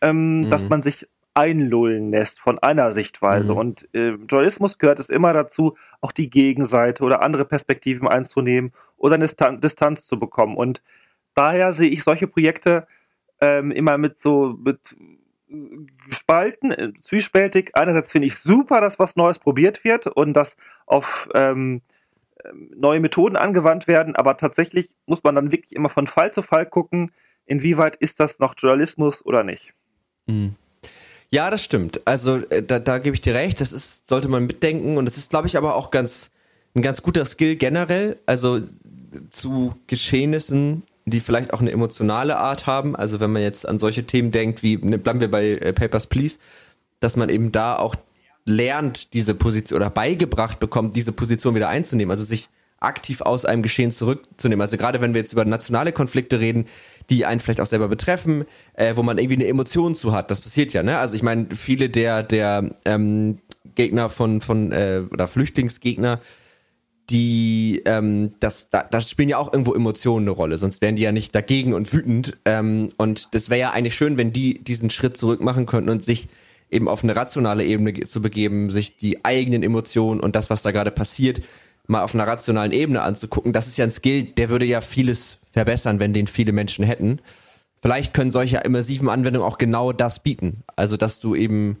[0.00, 0.50] ähm, mhm.
[0.50, 3.52] dass man sich einlullen lässt von einer Sichtweise.
[3.52, 3.58] Mhm.
[3.58, 9.14] Und äh, Journalismus gehört es immer dazu, auch die Gegenseite oder andere Perspektiven einzunehmen oder
[9.14, 10.56] eine Distan Distanz zu bekommen.
[10.56, 10.82] Und
[11.34, 12.86] daher sehe ich solche Projekte
[13.40, 14.78] ähm, immer mit so mit
[16.08, 17.72] gespalten, äh, zwiespältig.
[17.74, 20.56] Einerseits finde ich super, dass was Neues probiert wird und dass
[20.86, 21.82] auf ähm,
[22.44, 26.42] ähm, neue Methoden angewandt werden, aber tatsächlich muss man dann wirklich immer von Fall zu
[26.42, 27.12] Fall gucken,
[27.44, 29.74] inwieweit ist das noch Journalismus oder nicht.
[30.26, 30.56] Mhm.
[31.32, 32.00] Ja, das stimmt.
[32.04, 33.60] Also äh, da, da gebe ich dir recht.
[33.60, 36.30] Das ist sollte man mitdenken und das ist, glaube ich, aber auch ganz
[36.74, 38.18] ein ganz guter Skill generell.
[38.26, 38.60] Also
[39.30, 42.94] zu Geschehnissen, die vielleicht auch eine emotionale Art haben.
[42.94, 46.06] Also wenn man jetzt an solche Themen denkt, wie ne, bleiben wir bei äh, Papers
[46.06, 46.38] Please,
[47.00, 47.96] dass man eben da auch
[48.44, 52.10] lernt, diese Position oder beigebracht bekommt, diese Position wieder einzunehmen.
[52.10, 52.48] Also sich
[52.84, 54.60] aktiv aus einem Geschehen zurückzunehmen.
[54.60, 56.66] Also gerade wenn wir jetzt über nationale Konflikte reden,
[57.10, 60.30] die einen vielleicht auch selber betreffen, äh, wo man irgendwie eine Emotion zu hat.
[60.30, 60.98] Das passiert ja, ne?
[60.98, 63.38] Also ich meine, viele der der ähm,
[63.74, 66.20] Gegner von von äh, oder Flüchtlingsgegner,
[67.10, 71.02] die ähm, das da, da spielen ja auch irgendwo Emotionen eine Rolle, sonst wären die
[71.02, 72.38] ja nicht dagegen und wütend.
[72.44, 76.04] Ähm, und das wäre ja eigentlich schön, wenn die diesen Schritt zurück machen könnten und
[76.04, 76.28] sich
[76.70, 80.70] eben auf eine rationale Ebene zu begeben, sich die eigenen Emotionen und das, was da
[80.70, 81.42] gerade passiert,
[81.86, 85.38] mal auf einer rationalen Ebene anzugucken, das ist ja ein Skill, der würde ja vieles
[85.50, 87.20] verbessern, wenn den viele Menschen hätten.
[87.80, 90.62] Vielleicht können solche immersiven Anwendungen auch genau das bieten.
[90.76, 91.80] Also, dass du eben,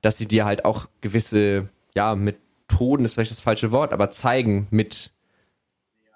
[0.00, 4.68] dass sie dir halt auch gewisse, ja, Methoden ist vielleicht das falsche Wort, aber zeigen,
[4.70, 5.10] mit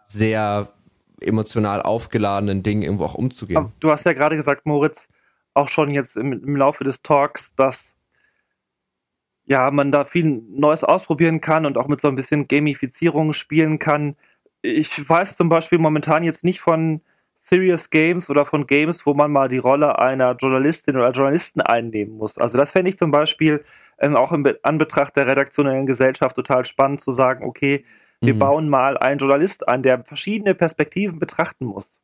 [0.05, 0.69] sehr
[1.21, 3.73] emotional aufgeladenen Dingen irgendwo auch umzugehen.
[3.81, 5.09] Du hast ja gerade gesagt, Moritz,
[5.55, 7.94] auch schon jetzt im, im Laufe des Talks, dass
[9.47, 13.79] ja, man da viel Neues ausprobieren kann und auch mit so ein bisschen Gamifizierung spielen
[13.79, 14.17] kann.
[14.63, 17.03] Ich weiß zum Beispiel momentan jetzt nicht von
[17.37, 22.17] Serious Games oder von Games, wo man mal die Rolle einer Journalistin oder Journalisten einnehmen
[22.17, 22.39] muss.
[22.39, 23.65] Also das fände ich zum Beispiel
[23.99, 27.85] ähm, auch im Anbetracht der redaktionellen Gesellschaft total spannend zu sagen, okay,
[28.21, 28.39] wir mhm.
[28.39, 32.03] bauen mal einen Journalist ein, der verschiedene Perspektiven betrachten muss.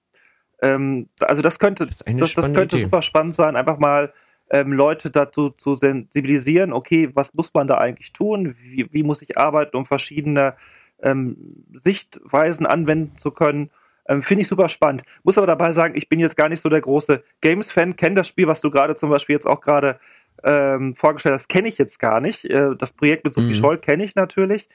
[0.60, 4.12] Ähm, also das könnte, das, das, das könnte super spannend sein, einfach mal
[4.50, 8.56] ähm, Leute dazu zu sensibilisieren, okay, was muss man da eigentlich tun?
[8.60, 10.54] Wie, wie muss ich arbeiten, um verschiedene
[11.02, 13.70] ähm, Sichtweisen anwenden zu können?
[14.08, 15.02] Ähm, Finde ich super spannend.
[15.22, 18.28] Muss aber dabei sagen, ich bin jetzt gar nicht so der große Games-Fan, kenne das
[18.28, 20.00] Spiel, was du gerade zum Beispiel jetzt auch gerade
[20.42, 22.44] ähm, vorgestellt hast, kenne ich jetzt gar nicht.
[22.44, 23.54] Äh, das Projekt mit Sophie mhm.
[23.54, 24.68] Scholl kenne ich natürlich,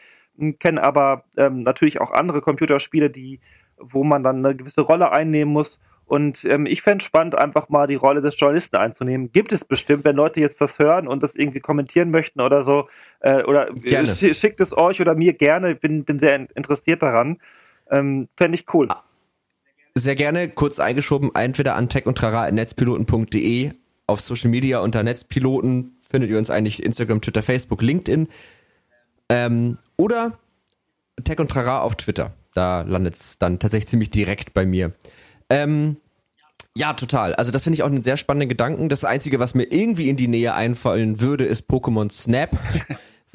[0.59, 3.41] kenne aber ähm, natürlich auch andere Computerspiele, die,
[3.77, 7.87] wo man dann eine gewisse Rolle einnehmen muss und ähm, ich fände spannend, einfach mal
[7.87, 9.31] die Rolle des Journalisten einzunehmen.
[9.31, 12.87] Gibt es bestimmt, wenn Leute jetzt das hören und das irgendwie kommentieren möchten oder so,
[13.21, 14.07] äh, oder gerne.
[14.07, 17.37] schickt es euch oder mir gerne, ich bin, bin sehr interessiert daran.
[17.89, 18.87] Ähm, fände ich cool.
[19.95, 23.71] Sehr gerne, kurz eingeschoben, entweder an tech und netzpiloten.de
[24.07, 28.27] auf Social Media unter Netzpiloten findet ihr uns eigentlich Instagram, Twitter, Facebook, LinkedIn
[29.29, 30.37] ähm, oder
[31.23, 32.33] Tech und Trara auf Twitter.
[32.53, 34.93] Da landet es dann tatsächlich ziemlich direkt bei mir.
[35.49, 35.97] Ähm,
[36.77, 37.33] ja, total.
[37.35, 38.89] Also das finde ich auch einen sehr spannenden Gedanken.
[38.89, 42.57] Das Einzige, was mir irgendwie in die Nähe einfallen würde, ist Pokémon Snap.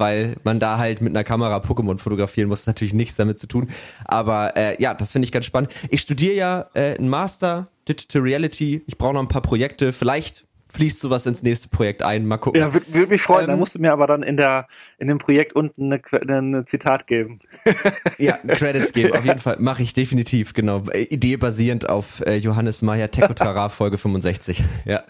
[0.01, 3.69] weil man da halt mit einer Kamera Pokémon fotografieren muss, natürlich nichts damit zu tun.
[4.05, 5.71] Aber äh, ja, das finde ich ganz spannend.
[5.91, 8.83] Ich studiere ja äh, einen Master Digital Reality.
[8.87, 9.93] Ich brauche noch ein paar Projekte.
[9.93, 12.25] Vielleicht fließt sowas ins nächste Projekt ein.
[12.25, 12.59] Mal gucken.
[12.59, 13.43] Ja, würde würd mich freuen.
[13.43, 14.67] Ähm, da musst du mir aber dann in der
[14.97, 17.39] in dem Projekt unten ein Zitat geben.
[18.17, 19.13] ja, Credits geben.
[19.17, 20.53] Auf jeden Fall mache ich definitiv.
[20.53, 20.83] Genau.
[20.93, 24.63] Idee basierend auf äh, Johannes Meyer Tekotara Folge 65.
[24.85, 25.03] Ja.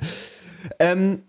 [0.80, 1.24] Ähm,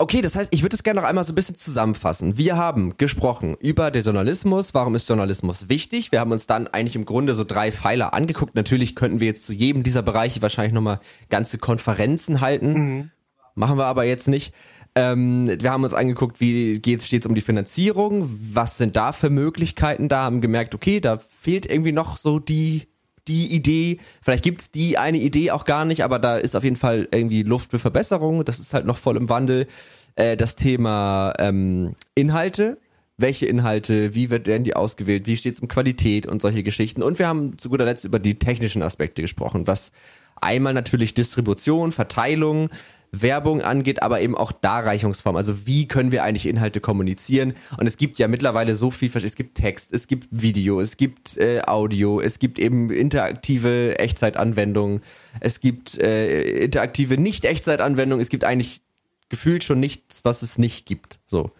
[0.00, 2.38] Okay, das heißt, ich würde es gerne noch einmal so ein bisschen zusammenfassen.
[2.38, 6.10] Wir haben gesprochen über den Journalismus, warum ist Journalismus wichtig?
[6.10, 8.54] Wir haben uns dann eigentlich im Grunde so drei Pfeiler angeguckt.
[8.54, 12.72] Natürlich könnten wir jetzt zu jedem dieser Bereiche wahrscheinlich nochmal ganze Konferenzen halten.
[12.72, 13.10] Mhm.
[13.54, 14.54] machen wir aber jetzt nicht.
[14.94, 19.28] Ähm, wir haben uns angeguckt, wie geht es um die Finanzierung, was sind da für
[19.28, 22.89] Möglichkeiten da, haben gemerkt, okay, da fehlt irgendwie noch so die
[23.30, 26.76] die Idee, vielleicht gibt's die eine Idee auch gar nicht, aber da ist auf jeden
[26.76, 29.68] Fall irgendwie Luft für Verbesserung, das ist halt noch voll im Wandel.
[30.16, 32.78] Äh, das Thema ähm, Inhalte,
[33.16, 37.02] welche Inhalte, wie werden die ausgewählt, wie steht es um Qualität und solche Geschichten.
[37.02, 39.92] Und wir haben zu guter Letzt über die technischen Aspekte gesprochen, was
[40.40, 42.68] einmal natürlich Distribution, Verteilung,
[43.12, 45.36] Werbung angeht, aber eben auch Darreichungsform.
[45.36, 47.54] Also wie können wir eigentlich Inhalte kommunizieren?
[47.76, 51.36] Und es gibt ja mittlerweile so viel, es gibt Text, es gibt Video, es gibt
[51.36, 55.00] äh, Audio, es gibt eben interaktive Echtzeitanwendungen,
[55.40, 58.82] es gibt äh, interaktive Nicht-Echtzeitanwendungen, es gibt eigentlich
[59.28, 61.20] gefühlt schon nichts, was es nicht gibt.
[61.26, 61.50] So.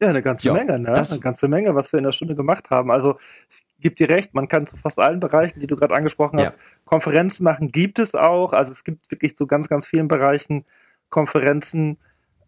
[0.00, 0.92] Ja, eine ganze ja, Menge, ne?
[0.92, 2.90] Eine ganze Menge, was wir in der Stunde gemacht haben.
[2.90, 3.16] Also
[3.48, 6.54] ich gebe dir recht, man kann zu fast allen Bereichen, die du gerade angesprochen hast,
[6.54, 6.58] ja.
[6.86, 8.54] Konferenzen machen, gibt es auch.
[8.54, 10.64] Also es gibt wirklich zu ganz, ganz vielen Bereichen
[11.10, 11.98] Konferenzen.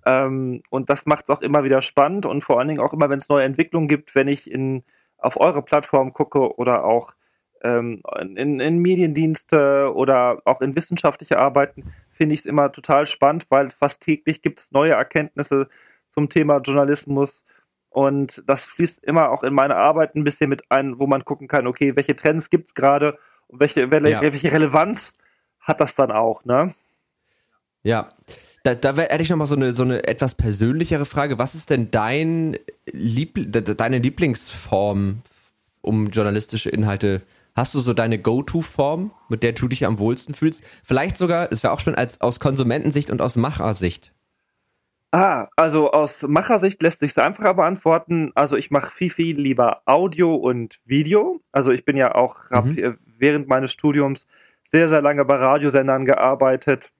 [0.06, 3.10] Ähm, und das macht es auch immer wieder spannend und vor allen Dingen auch immer,
[3.10, 4.82] wenn es neue Entwicklungen gibt, wenn ich in,
[5.18, 7.12] auf eure Plattform gucke oder auch
[7.62, 13.46] ähm, in, in Mediendienste oder auch in wissenschaftliche Arbeiten, finde ich es immer total spannend,
[13.50, 15.68] weil fast täglich gibt es neue Erkenntnisse
[16.08, 17.44] zum Thema Journalismus.
[17.96, 21.48] Und das fließt immer auch in meine Arbeit ein bisschen mit ein, wo man gucken
[21.48, 24.20] kann, okay, welche Trends gibt es gerade und welche, ja.
[24.20, 25.14] welche Relevanz
[25.60, 26.74] hat das dann auch, ne?
[27.82, 28.12] Ja.
[28.64, 31.38] Da, da hätte ich nochmal so eine, so eine etwas persönlichere Frage.
[31.38, 35.22] Was ist denn dein Liebl deine Lieblingsform,
[35.80, 37.22] um journalistische Inhalte
[37.54, 40.62] Hast du so deine Go-To-Form, mit der du dich am wohlsten fühlst?
[40.84, 44.12] Vielleicht sogar, es wäre auch spannend, als aus Konsumentensicht und aus Machersicht.
[45.12, 48.32] Ah, also aus Machersicht lässt sich es einfacher beantworten.
[48.34, 51.40] Also ich mache viel, viel lieber Audio und Video.
[51.52, 52.98] Also ich bin ja auch, mhm.
[53.18, 54.26] während meines Studiums
[54.64, 56.90] sehr, sehr lange bei Radiosendern gearbeitet,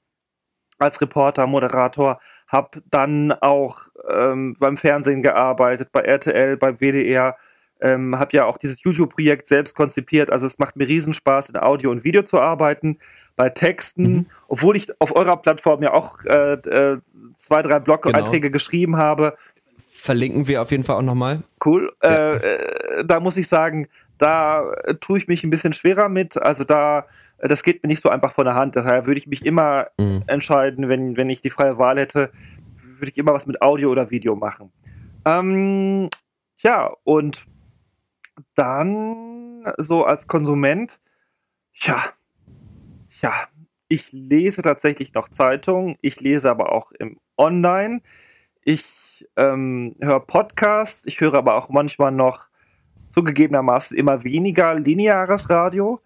[0.79, 7.37] als Reporter, Moderator, habe dann auch ähm, beim Fernsehen gearbeitet, bei RTL, beim WDR,
[7.81, 10.31] ähm, habe ja auch dieses YouTube-Projekt selbst konzipiert.
[10.31, 12.99] Also es macht mir Riesenspaß, in Audio und Video zu arbeiten.
[13.37, 14.27] Bei Texten, mhm.
[14.49, 16.99] obwohl ich auf eurer Plattform ja auch äh, äh,
[17.37, 18.53] zwei, drei Blog-Einträge genau.
[18.53, 19.37] geschrieben habe.
[19.87, 21.43] Verlinken wir auf jeden Fall auch nochmal.
[21.65, 21.93] Cool.
[22.03, 22.35] Ja.
[22.35, 26.41] Äh, äh, da muss ich sagen, da äh, tue ich mich ein bisschen schwerer mit.
[26.41, 27.07] Also da,
[27.39, 28.77] äh, das geht mir nicht so einfach von der Hand.
[28.77, 30.23] Daher würde ich mich immer mhm.
[30.27, 32.31] entscheiden, wenn, wenn ich die freie Wahl hätte,
[32.99, 34.73] würde ich immer was mit Audio oder Video machen.
[35.25, 36.09] Ähm,
[36.59, 37.47] ja, und
[38.55, 40.99] dann so als Konsument,
[41.73, 42.03] ja,
[43.23, 43.33] ja,
[43.89, 48.03] ich lese tatsächlich noch Zeitungen, ich lese aber auch im Online,
[48.63, 52.49] ich ähm, höre Podcasts, ich höre aber auch manchmal noch
[53.09, 56.01] zugegebenermaßen immer weniger lineares Radio.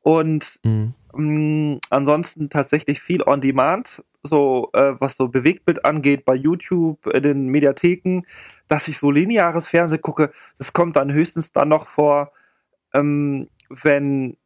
[0.00, 0.94] Und mhm.
[1.12, 7.22] mh, ansonsten tatsächlich viel on demand, so äh, was so Bewegtbild angeht bei YouTube, in
[7.22, 8.22] den Mediatheken
[8.68, 12.32] dass ich so lineares Fernsehen gucke, das kommt dann höchstens dann noch vor,
[12.92, 14.36] ähm, wenn,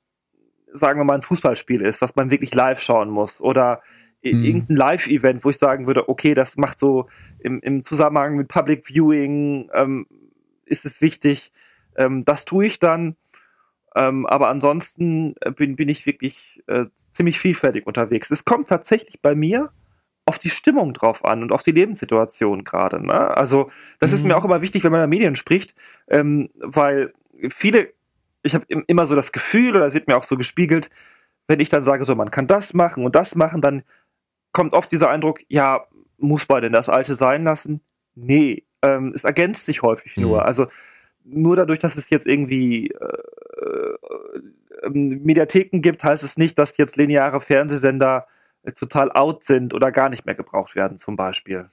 [0.73, 3.83] sagen wir mal, ein Fußballspiel ist, was man wirklich live schauen muss oder
[4.23, 4.45] mhm.
[4.45, 7.09] irgendein Live-Event, wo ich sagen würde, okay, das macht so
[7.39, 10.07] im, im Zusammenhang mit Public Viewing, ähm,
[10.65, 11.53] ist es wichtig.
[11.97, 13.17] Ähm, das tue ich dann.
[13.95, 18.31] Ähm, aber ansonsten äh, bin, bin ich wirklich äh, ziemlich vielfältig unterwegs.
[18.31, 19.71] Es kommt tatsächlich bei mir
[20.25, 23.05] auf die Stimmung drauf an und auf die Lebenssituation gerade.
[23.05, 23.37] Ne?
[23.37, 24.17] Also das mhm.
[24.17, 24.41] ist mir mhm.
[24.41, 25.75] auch immer wichtig, wenn man über Medien spricht,
[26.09, 27.13] ähm, weil
[27.51, 27.93] viele,
[28.43, 30.91] ich habe immer so das Gefühl, oder es wird mir auch so gespiegelt,
[31.49, 33.83] wenn ich dann sage, so man kann das machen und das machen, dann
[34.53, 35.87] kommt oft dieser Eindruck, ja,
[36.19, 37.81] muss man denn das Alte sein lassen?
[38.15, 40.25] Nee, ähm, es ergänzt sich häufig mhm.
[40.25, 40.45] nur.
[40.45, 40.67] Also
[41.25, 43.97] nur dadurch, dass es jetzt irgendwie äh,
[44.83, 48.27] äh, Mediatheken gibt, heißt es nicht, dass jetzt lineare Fernsehsender
[48.77, 51.71] total out sind oder gar nicht mehr gebraucht werden, zum Beispiel.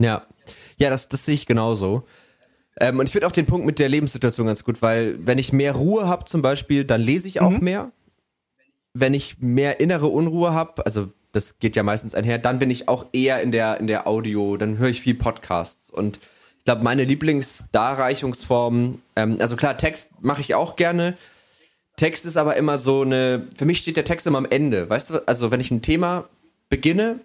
[0.00, 0.26] Ja,
[0.76, 2.06] ja, das, das sehe ich genauso.
[2.78, 5.52] Ähm, und ich finde auch den Punkt mit der Lebenssituation ganz gut, weil wenn ich
[5.52, 7.64] mehr Ruhe habe zum Beispiel, dann lese ich auch mhm.
[7.64, 7.92] mehr.
[8.92, 12.88] Wenn ich mehr innere Unruhe habe, also das geht ja meistens einher, dann bin ich
[12.88, 15.90] auch eher in der, in der Audio, dann höre ich viel Podcasts.
[15.90, 16.18] Und
[16.58, 21.16] ich glaube, meine Lieblingsdarreichungsform, ähm, also klar, Text mache ich auch gerne,
[21.96, 25.10] Text ist aber immer so eine, für mich steht der Text immer am Ende, weißt
[25.10, 26.28] du, also wenn ich ein Thema
[26.68, 27.20] beginne,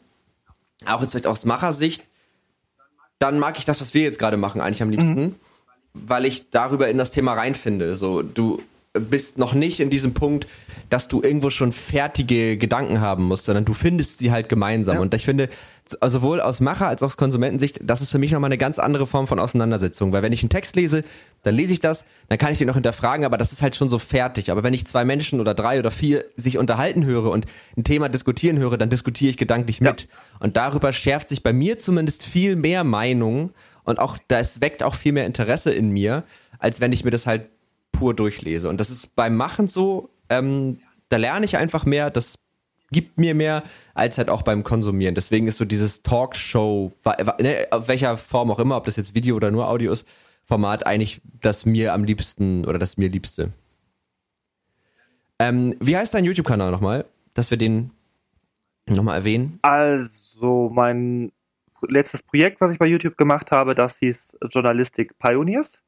[0.86, 2.04] auch jetzt vielleicht aus Machersicht,
[3.22, 5.36] dann mag ich das, was wir jetzt gerade machen, eigentlich am liebsten, mhm.
[5.93, 7.95] weil ich darüber in das Thema reinfinde.
[7.95, 8.61] So, du
[8.93, 10.47] bist noch nicht in diesem Punkt,
[10.89, 14.95] dass du irgendwo schon fertige Gedanken haben musst, sondern du findest sie halt gemeinsam.
[14.95, 15.01] Ja.
[15.01, 15.47] Und ich finde,
[16.05, 19.07] sowohl aus Macher als auch aus Konsumentensicht, das ist für mich nochmal eine ganz andere
[19.07, 20.11] Form von Auseinandersetzung.
[20.11, 21.05] Weil wenn ich einen Text lese,
[21.43, 23.87] dann lese ich das, dann kann ich den noch hinterfragen, aber das ist halt schon
[23.87, 24.51] so fertig.
[24.51, 27.45] Aber wenn ich zwei Menschen oder drei oder vier sich unterhalten höre und
[27.77, 30.01] ein Thema diskutieren höre, dann diskutiere ich gedanklich mit.
[30.01, 30.07] Ja.
[30.39, 34.95] Und darüber schärft sich bei mir zumindest viel mehr Meinung und auch, das weckt auch
[34.95, 36.23] viel mehr Interesse in mir,
[36.59, 37.49] als wenn ich mir das halt
[37.91, 38.69] pur durchlese.
[38.69, 40.79] Und das ist beim Machen so, ähm,
[41.09, 42.37] da lerne ich einfach mehr, das
[42.91, 43.63] gibt mir mehr,
[43.93, 45.15] als halt auch beim Konsumieren.
[45.15, 46.91] Deswegen ist so dieses Talkshow,
[47.39, 50.07] ne, auf welcher Form auch immer, ob das jetzt Video oder nur Audio ist,
[50.43, 53.51] Format eigentlich das mir am liebsten oder das mir liebste.
[55.39, 57.91] Ähm, wie heißt dein YouTube-Kanal nochmal, dass wir den
[58.87, 59.59] nochmal erwähnen?
[59.61, 61.31] Also mein
[61.87, 65.81] letztes Projekt, was ich bei YouTube gemacht habe, das hieß Journalistic Pioneers.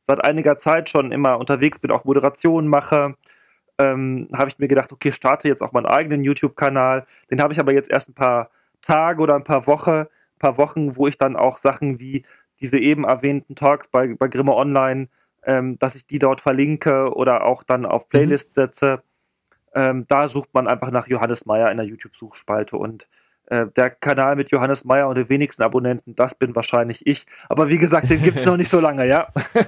[0.00, 3.16] seit einiger Zeit schon immer unterwegs bin, auch Moderationen mache,
[3.78, 7.06] ähm, habe ich mir gedacht, okay, starte jetzt auch meinen eigenen YouTube-Kanal.
[7.30, 8.50] Den habe ich aber jetzt erst ein paar
[8.80, 10.04] Tage oder ein paar Wochen,
[10.38, 12.24] paar Wochen, wo ich dann auch Sachen wie
[12.60, 15.08] diese eben erwähnten Talks bei, bei Grimme Online,
[15.42, 18.10] ähm, dass ich die dort verlinke oder auch dann auf mhm.
[18.10, 19.02] Playlist setze.
[19.76, 23.06] Ähm, da sucht man einfach nach Johannes Meyer in der YouTube-Suchspalte und
[23.48, 27.26] äh, der Kanal mit Johannes Meyer und den wenigsten Abonnenten, das bin wahrscheinlich ich.
[27.48, 29.28] Aber wie gesagt, den gibt es noch nicht so lange, ja.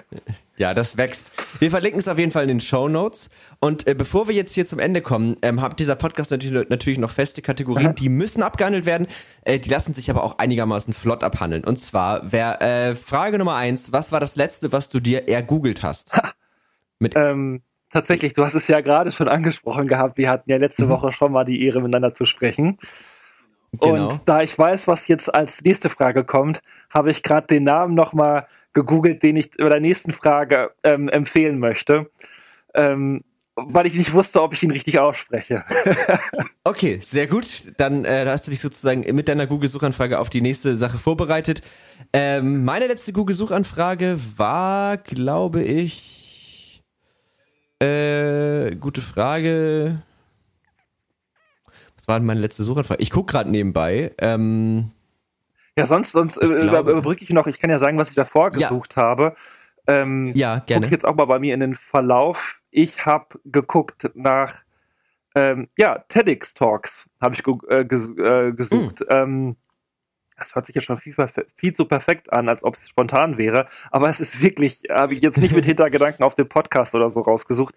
[0.57, 1.31] Ja, das wächst.
[1.61, 3.31] Wir verlinken es auf jeden Fall in den Show Notes.
[3.61, 6.99] Und äh, bevor wir jetzt hier zum Ende kommen, ähm, hat dieser Podcast natürlich, natürlich
[6.99, 9.07] noch feste Kategorien, die müssen abgehandelt werden.
[9.45, 11.63] Äh, die lassen sich aber auch einigermaßen flott abhandeln.
[11.63, 15.85] Und zwar, wer, äh, Frage Nummer eins, was war das letzte, was du dir ergoogelt
[15.85, 16.21] hast?
[16.99, 20.85] Mit ähm, tatsächlich, du hast es ja gerade schon angesprochen gehabt, wir hatten ja letzte
[20.85, 20.91] mhm.
[20.91, 22.79] Woche schon mal die Ehre, miteinander zu sprechen.
[23.73, 24.09] Genau.
[24.09, 26.61] Und da ich weiß, was jetzt als nächste Frage kommt,
[26.91, 31.59] habe ich gerade den Namen nochmal gegoogelt, den ich bei der nächsten Frage ähm, empfehlen
[31.59, 32.11] möchte.
[32.75, 33.19] Ähm,
[33.67, 35.65] weil ich nicht wusste, ob ich ihn richtig ausspreche.
[36.65, 37.73] okay, sehr gut.
[37.77, 41.63] Dann äh, hast du dich sozusagen mit deiner Google-Suchanfrage auf die nächste Sache vorbereitet.
[42.13, 46.18] Ähm, meine letzte Google-Suchanfrage war, glaube ich,
[47.81, 50.03] äh, gute Frage.
[51.97, 53.03] Was war denn meine letzte Suchanfrage?
[53.03, 54.13] Ich gucke gerade nebenbei.
[54.19, 54.91] Ähm,
[55.77, 57.47] ja, sonst, sonst äh, überbrücke ich noch.
[57.47, 59.03] Ich kann ja sagen, was ich davor gesucht ja.
[59.03, 59.37] habe.
[59.87, 60.81] Ähm, ja, gerne.
[60.81, 62.63] Gucke ich jetzt auch mal bei mir in den Verlauf.
[62.71, 64.63] Ich habe geguckt nach
[65.35, 69.01] ähm, ja, TEDx Talks habe ich äh, ges äh, gesucht.
[69.01, 69.07] Mhm.
[69.09, 69.57] Ähm,
[70.39, 71.15] das hört sich jetzt schon viel,
[71.57, 73.67] viel zu perfekt an, als ob es spontan wäre.
[73.91, 77.21] Aber es ist wirklich, habe ich jetzt nicht mit Hintergedanken auf den Podcast oder so
[77.21, 77.75] rausgesucht.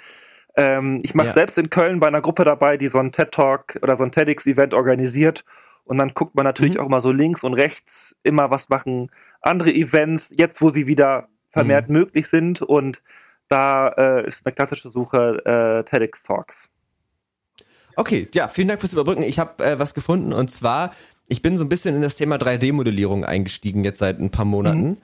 [0.56, 1.34] Ähm, ich mache ja.
[1.34, 4.12] selbst in Köln bei einer Gruppe dabei, die so ein TED Talk oder so ein
[4.12, 5.44] TEDx-Event organisiert.
[5.86, 6.82] Und dann guckt man natürlich mhm.
[6.82, 9.10] auch mal so links und rechts immer, was machen
[9.42, 11.96] andere Events, jetzt wo sie wieder vermehrt mhm.
[11.96, 12.62] möglich sind.
[12.62, 13.02] Und
[13.48, 16.70] da äh, ist eine klassische Suche äh, TEDx Talks.
[17.96, 19.24] Okay, ja, vielen Dank fürs Überbrücken.
[19.24, 20.94] Ich habe äh, was gefunden und zwar
[21.32, 24.84] ich bin so ein bisschen in das Thema 3D-Modellierung eingestiegen jetzt seit ein paar Monaten.
[24.84, 24.98] Mhm.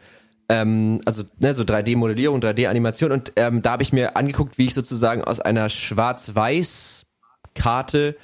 [0.50, 4.74] Ähm, also ne, so 3D-Modellierung, 3D-Animation und ähm, da habe ich mir angeguckt, wie ich
[4.74, 8.18] sozusagen aus einer Schwarz-Weiß-Karte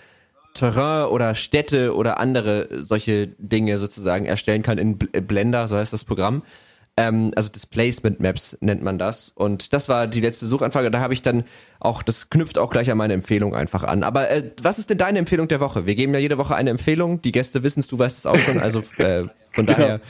[0.54, 6.04] Terrain oder Städte oder andere solche Dinge sozusagen erstellen kann in Blender, so heißt das
[6.04, 6.44] Programm.
[6.96, 9.30] Ähm, also Displacement Maps nennt man das.
[9.30, 10.92] Und das war die letzte Suchanfrage.
[10.92, 11.44] Da habe ich dann
[11.80, 14.04] auch, das knüpft auch gleich an meine Empfehlung einfach an.
[14.04, 15.86] Aber äh, was ist denn deine Empfehlung der Woche?
[15.86, 17.22] Wir geben ja jede Woche eine Empfehlung.
[17.22, 18.60] Die Gäste wissen es, du weißt es auch schon.
[18.60, 19.78] Also äh, von genau.
[19.78, 20.02] daher.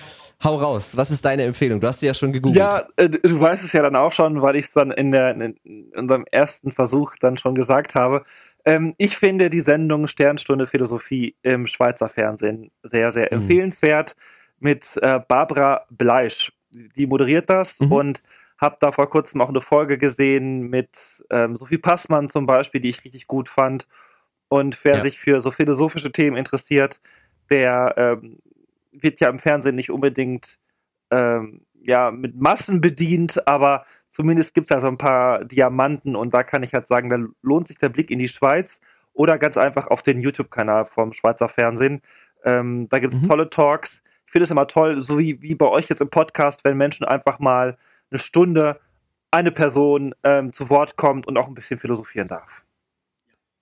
[0.43, 1.79] Hau raus, was ist deine Empfehlung?
[1.79, 2.57] Du hast sie ja schon gegoogelt.
[2.57, 5.39] Ja, äh, du weißt es ja dann auch schon, weil ich es dann in, der,
[5.39, 8.23] in unserem ersten Versuch dann schon gesagt habe.
[8.65, 13.41] Ähm, ich finde die Sendung Sternstunde Philosophie im Schweizer Fernsehen sehr, sehr mhm.
[13.41, 14.17] empfehlenswert
[14.59, 17.91] mit äh, Barbara Bleisch die moderiert das mhm.
[17.91, 18.23] und
[18.57, 20.89] habe da vor kurzem auch eine Folge gesehen mit
[21.29, 23.87] ähm, Sophie Passmann zum Beispiel, die ich richtig gut fand.
[24.47, 24.99] Und wer ja.
[24.99, 26.99] sich für so philosophische Themen interessiert,
[27.49, 28.39] der ähm,
[28.91, 30.59] wird ja im Fernsehen nicht unbedingt
[31.11, 36.33] ähm, ja, mit Massen bedient, aber zumindest gibt es da so ein paar Diamanten und
[36.33, 38.79] da kann ich halt sagen, da lohnt sich der Blick in die Schweiz
[39.13, 42.01] oder ganz einfach auf den YouTube-Kanal vom Schweizer Fernsehen.
[42.45, 43.27] Ähm, da gibt es mhm.
[43.27, 44.02] tolle Talks
[44.33, 47.39] finde es immer toll, so wie, wie bei euch jetzt im Podcast, wenn Menschen einfach
[47.39, 47.77] mal
[48.11, 48.79] eine Stunde
[49.31, 52.65] eine Person ähm, zu Wort kommt und auch ein bisschen philosophieren darf.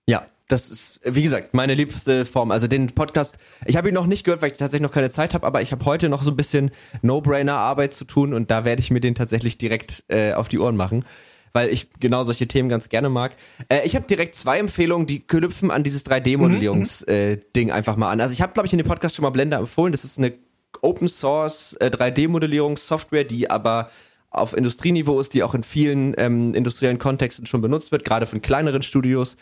[0.08, 2.52] Ja, das ist, wie gesagt, meine liebste Form.
[2.52, 5.34] Also den Podcast, ich habe ihn noch nicht gehört, weil ich tatsächlich noch keine Zeit
[5.34, 8.82] habe, aber ich habe heute noch so ein bisschen No-Brainer-Arbeit zu tun und da werde
[8.82, 11.06] ich mir den tatsächlich direkt äh, auf die Ohren machen,
[11.52, 13.36] weil ich genau solche Themen ganz gerne mag.
[13.70, 17.70] Äh, ich habe direkt zwei Empfehlungen, die knüpfen an dieses 3D-Modellierungs-Ding mhm.
[17.70, 18.22] äh, einfach mal an.
[18.22, 19.92] Also ich habe, glaube ich, in dem Podcast schon mal Blender empfohlen.
[19.92, 20.34] Das ist eine
[20.82, 23.90] Open Source äh, 3D-Modellierungssoftware, die aber
[24.30, 28.42] auf Industrieniveau ist, die auch in vielen ähm, industriellen Kontexten schon benutzt wird, gerade von
[28.42, 29.36] kleineren Studios.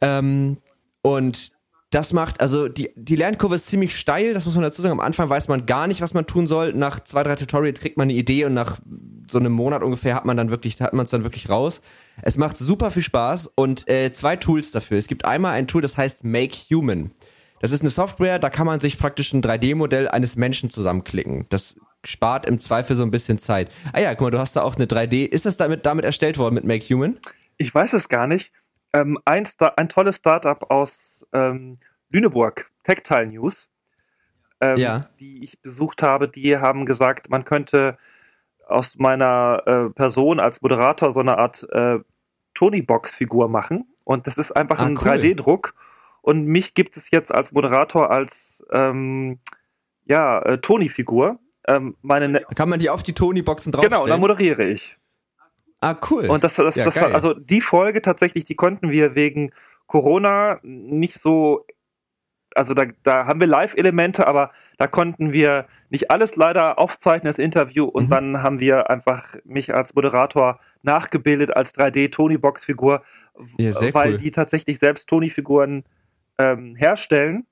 [0.00, 0.58] Ähm,
[1.02, 1.52] und
[1.90, 4.92] das macht, also die, die Lernkurve ist ziemlich steil, das muss man dazu sagen.
[4.92, 6.72] Am Anfang weiß man gar nicht, was man tun soll.
[6.72, 8.80] Nach zwei, drei Tutorials kriegt man eine Idee und nach
[9.30, 11.82] so einem Monat ungefähr hat man dann wirklich, hat man es dann wirklich raus.
[12.22, 14.98] Es macht super viel Spaß und äh, zwei Tools dafür.
[14.98, 17.12] Es gibt einmal ein Tool, das heißt Make Human.
[17.60, 21.46] Das ist eine Software, da kann man sich praktisch ein 3D-Modell eines Menschen zusammenklicken.
[21.48, 23.70] Das spart im Zweifel so ein bisschen Zeit.
[23.92, 25.24] Ah ja, guck mal, du hast da auch eine 3D.
[25.24, 27.18] Ist das damit, damit erstellt worden mit Make Human?
[27.56, 28.52] Ich weiß es gar nicht
[28.94, 29.46] ähm, ein,
[29.76, 31.76] ein tolles Startup aus ähm,
[32.10, 33.68] Lüneburg, Tactile News,
[34.60, 35.08] ähm, ja.
[35.18, 37.98] die ich besucht habe, die haben gesagt, man könnte
[38.66, 41.98] aus meiner äh, Person als Moderator so eine Art äh,
[42.54, 43.92] Tony-Box-Figur machen.
[44.04, 45.08] Und das ist einfach ah, ein cool.
[45.08, 45.74] 3D-Druck.
[46.24, 49.40] Und mich gibt es jetzt als Moderator als ähm,
[50.06, 51.38] ja, äh, Tony-Figur.
[51.68, 53.92] Ähm, meine ne Kann man die auf die Tony-Boxen draufstellen?
[53.92, 54.96] Genau, dann moderiere ich.
[55.82, 56.30] Ah, cool.
[56.30, 59.52] Und das, das, ja, das war, also die Folge tatsächlich, die konnten wir wegen
[59.86, 61.66] Corona nicht so,
[62.54, 67.38] also da, da haben wir Live-Elemente, aber da konnten wir nicht alles leider aufzeichnen, das
[67.38, 68.10] Interview, und mhm.
[68.10, 73.02] dann haben wir einfach mich als Moderator nachgebildet als 3D-Tony-Box-Figur,
[73.58, 74.16] ja, weil cool.
[74.16, 75.84] die tatsächlich selbst Tony-Figuren
[76.38, 77.46] ähm, herstellen.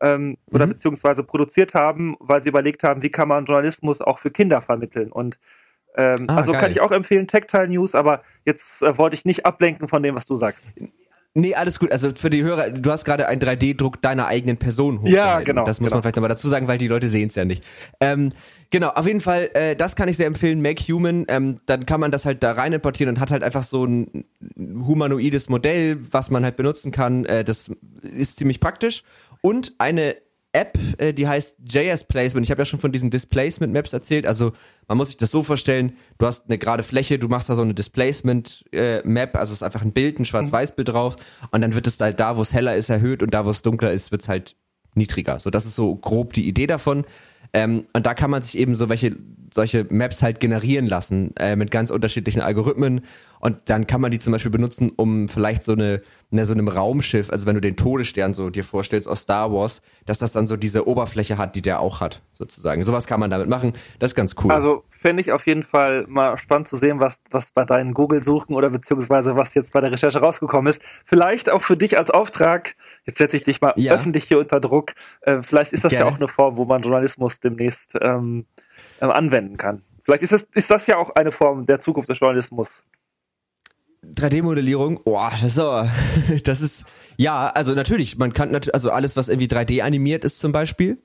[0.00, 0.36] Ähm, mhm.
[0.50, 4.60] oder beziehungsweise produziert haben, weil sie überlegt haben, wie kann man Journalismus auch für Kinder
[4.60, 5.10] vermitteln.
[5.10, 5.38] Und
[5.96, 6.60] ähm, ah, also geil.
[6.60, 10.16] kann ich auch empfehlen, Tactile News, aber jetzt äh, wollte ich nicht ablenken von dem,
[10.16, 10.72] was du sagst.
[11.36, 11.90] Nee, alles gut.
[11.90, 15.16] Also für die Hörer, du hast gerade einen 3D-Druck deiner eigenen Person hochgehalten.
[15.16, 15.64] Ja, genau.
[15.64, 15.96] Das muss genau.
[15.96, 17.64] man vielleicht nochmal dazu sagen, weil die Leute sehen es ja nicht.
[18.00, 18.32] Ähm,
[18.74, 21.26] genau, auf jeden Fall, äh, das kann ich sehr empfehlen, Make Human.
[21.28, 24.24] Ähm, dann kann man das halt da rein importieren und hat halt einfach so ein
[24.58, 27.24] humanoides Modell, was man halt benutzen kann.
[27.24, 27.70] Äh, das
[28.02, 29.04] ist ziemlich praktisch.
[29.42, 30.16] Und eine
[30.50, 32.44] App, äh, die heißt JS Placement.
[32.44, 34.26] Ich habe ja schon von diesen Displacement Maps erzählt.
[34.26, 34.50] Also
[34.88, 37.62] man muss sich das so vorstellen, du hast eine gerade Fläche, du machst da so
[37.62, 41.14] eine Displacement äh, Map, also es ist einfach ein Bild, ein Schwarz-Weiß-Bild drauf
[41.52, 43.62] und dann wird es halt da, wo es heller ist, erhöht und da, wo es
[43.62, 44.56] dunkler ist, wird es halt
[44.96, 45.38] niedriger.
[45.38, 47.04] So, das ist so grob die Idee davon.
[47.54, 49.16] Ähm, und da kann man sich eben so welche
[49.54, 53.02] solche Maps halt generieren lassen äh, mit ganz unterschiedlichen Algorithmen
[53.44, 56.66] und dann kann man die zum Beispiel benutzen, um vielleicht so eine, ne, so einem
[56.66, 60.46] Raumschiff, also wenn du den Todesstern so dir vorstellst aus Star Wars, dass das dann
[60.46, 62.82] so diese Oberfläche hat, die der auch hat, sozusagen.
[62.84, 63.74] Sowas kann man damit machen.
[63.98, 64.50] Das ist ganz cool.
[64.50, 68.56] Also fände ich auf jeden Fall mal spannend zu sehen, was, was bei deinen Google-Suchen
[68.56, 70.80] oder beziehungsweise was jetzt bei der Recherche rausgekommen ist.
[71.04, 73.92] Vielleicht auch für dich als Auftrag, jetzt setze ich dich mal ja.
[73.92, 76.06] öffentlich hier unter Druck, äh, vielleicht ist das Gerne.
[76.06, 78.46] ja auch eine Form, wo man Journalismus demnächst ähm,
[79.00, 79.82] äh, anwenden kann.
[80.02, 82.84] Vielleicht ist das, ist das ja auch eine Form der Zukunft des Journalismus.
[84.14, 85.90] 3D-Modellierung, oh, das ist aber,
[86.44, 86.84] das ist,
[87.16, 90.98] ja, also natürlich, man kann natürlich, also alles, was irgendwie 3D animiert ist zum Beispiel,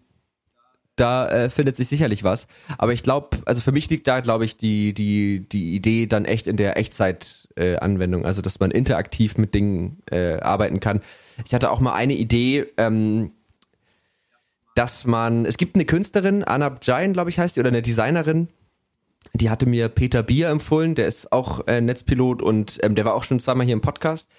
[0.99, 2.47] da äh, findet sich sicherlich was.
[2.77, 6.25] Aber ich glaube, also für mich liegt da, glaube ich, die, die, die Idee dann
[6.25, 11.01] echt in der Echtzeit-Anwendung, äh, also dass man interaktiv mit Dingen äh, arbeiten kann.
[11.45, 13.31] Ich hatte auch mal eine Idee, ähm,
[14.75, 18.49] dass man, es gibt eine Künstlerin, Anna Jain, glaube ich, heißt die, oder eine Designerin,
[19.33, 23.13] die hatte mir Peter Bier empfohlen, der ist auch äh, Netzpilot und ähm, der war
[23.13, 24.29] auch schon zweimal hier im Podcast.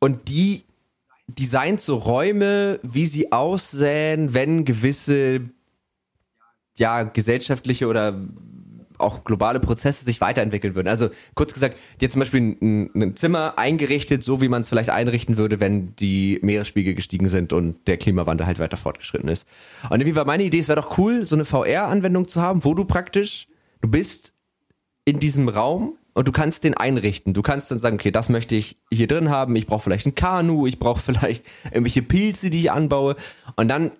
[0.00, 0.64] Und die
[1.26, 5.50] designt so Räume, wie sie aussehen, wenn gewisse
[6.78, 8.20] ja gesellschaftliche oder
[8.98, 10.88] auch globale Prozesse sich weiterentwickeln würden.
[10.88, 14.68] Also kurz gesagt, die hat zum Beispiel ein, ein Zimmer eingerichtet, so wie man es
[14.68, 19.46] vielleicht einrichten würde, wenn die Meeresspiegel gestiegen sind und der Klimawandel halt weiter fortgeschritten ist.
[19.88, 22.74] Und irgendwie war meine Idee, es wäre doch cool, so eine VR-Anwendung zu haben, wo
[22.74, 23.47] du praktisch,
[23.80, 24.32] du bist
[25.04, 27.32] in diesem Raum und du kannst den einrichten.
[27.32, 30.14] Du kannst dann sagen, okay, das möchte ich hier drin haben, ich brauche vielleicht ein
[30.14, 33.16] Kanu, ich brauche vielleicht irgendwelche Pilze, die ich anbaue.
[33.56, 33.92] Und dann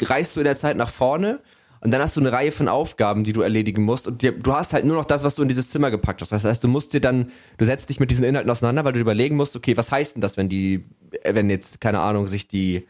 [0.00, 1.40] reist du in der Zeit nach vorne
[1.80, 4.08] und dann hast du eine Reihe von Aufgaben, die du erledigen musst.
[4.08, 6.32] Und dir, du hast halt nur noch das, was du in dieses Zimmer gepackt hast.
[6.32, 9.00] Das heißt, du musst dir dann, du setzt dich mit diesen Inhalten auseinander, weil du
[9.00, 10.84] überlegen musst, okay, was heißt denn das, wenn die,
[11.24, 12.86] wenn jetzt, keine Ahnung, sich die,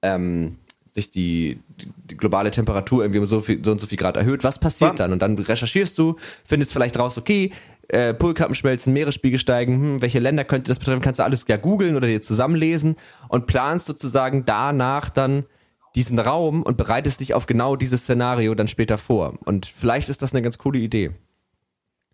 [0.00, 0.56] ähm,
[0.92, 4.44] sich die, die globale Temperatur irgendwie um so, viel, so und so viel Grad erhöht,
[4.44, 5.12] was passiert dann?
[5.12, 7.50] Und dann recherchierst du, findest vielleicht raus, okay,
[7.88, 11.56] äh, Polkappen schmelzen, Meeresspiegel steigen, hm, welche Länder könnte das betreffen, kannst du alles ja
[11.56, 12.96] googeln oder dir zusammenlesen
[13.28, 15.46] und planst sozusagen danach dann
[15.94, 19.38] diesen Raum und bereitest dich auf genau dieses Szenario dann später vor.
[19.44, 21.12] Und vielleicht ist das eine ganz coole Idee.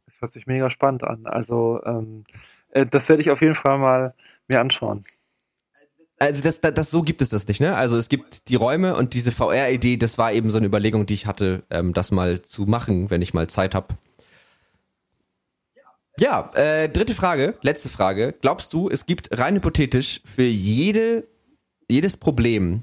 [0.06, 1.26] Das hört sich mega spannend an.
[1.26, 2.24] Also ähm,
[2.70, 4.14] äh, das werde ich auf jeden Fall mal
[4.46, 5.02] mir anschauen.
[6.20, 7.76] Also das, das, das so gibt es das nicht, ne?
[7.76, 11.14] Also es gibt die Räume und diese VR-Idee, das war eben so eine Überlegung, die
[11.14, 13.96] ich hatte, ähm, das mal zu machen, wenn ich mal Zeit habe.
[16.18, 18.34] Ja, äh, dritte Frage, letzte Frage.
[18.40, 21.28] Glaubst du, es gibt rein hypothetisch für jede,
[21.88, 22.82] jedes Problem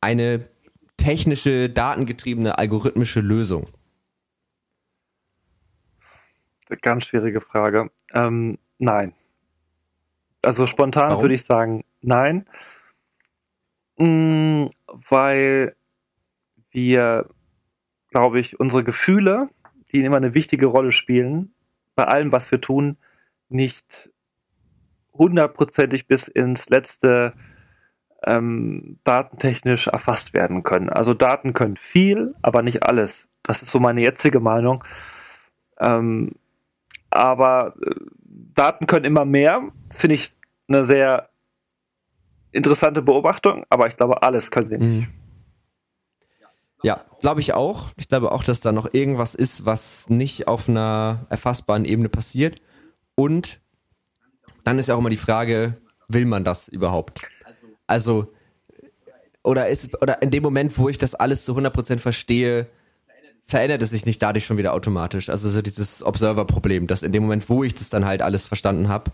[0.00, 0.48] eine
[0.96, 3.66] technische, datengetriebene, algorithmische Lösung?
[6.82, 7.90] Ganz schwierige Frage.
[8.12, 9.12] Ähm, nein.
[10.44, 11.22] Also spontan Warum?
[11.22, 12.46] würde ich sagen, nein.
[13.98, 15.76] Mm, weil
[16.70, 17.28] wir,
[18.10, 19.48] glaube ich, unsere Gefühle,
[19.92, 21.54] die immer eine wichtige Rolle spielen,
[21.94, 22.98] bei allem, was wir tun,
[23.48, 24.10] nicht
[25.14, 27.32] hundertprozentig bis ins letzte
[28.24, 30.90] ähm, datentechnisch erfasst werden können.
[30.90, 33.28] Also Daten können viel, aber nicht alles.
[33.42, 34.84] Das ist so meine jetzige Meinung.
[35.78, 36.32] Ähm,
[37.10, 37.94] aber äh,
[38.54, 40.32] Daten können immer mehr, finde ich
[40.68, 41.30] eine sehr
[42.56, 45.08] interessante Beobachtung, aber ich glaube, alles können sie nicht.
[45.08, 45.14] Mhm.
[46.82, 47.90] Ja, glaube ich auch.
[47.96, 52.60] Ich glaube auch, dass da noch irgendwas ist, was nicht auf einer erfassbaren Ebene passiert.
[53.14, 53.60] Und
[54.64, 55.78] dann ist ja auch immer die Frage,
[56.08, 57.28] will man das überhaupt?
[57.86, 58.32] Also,
[59.42, 62.66] oder ist, oder in dem Moment, wo ich das alles zu 100% verstehe,
[63.46, 65.28] verändert es sich nicht dadurch schon wieder automatisch.
[65.28, 68.88] Also so dieses Observer-Problem, dass in dem Moment, wo ich das dann halt alles verstanden
[68.88, 69.12] habe,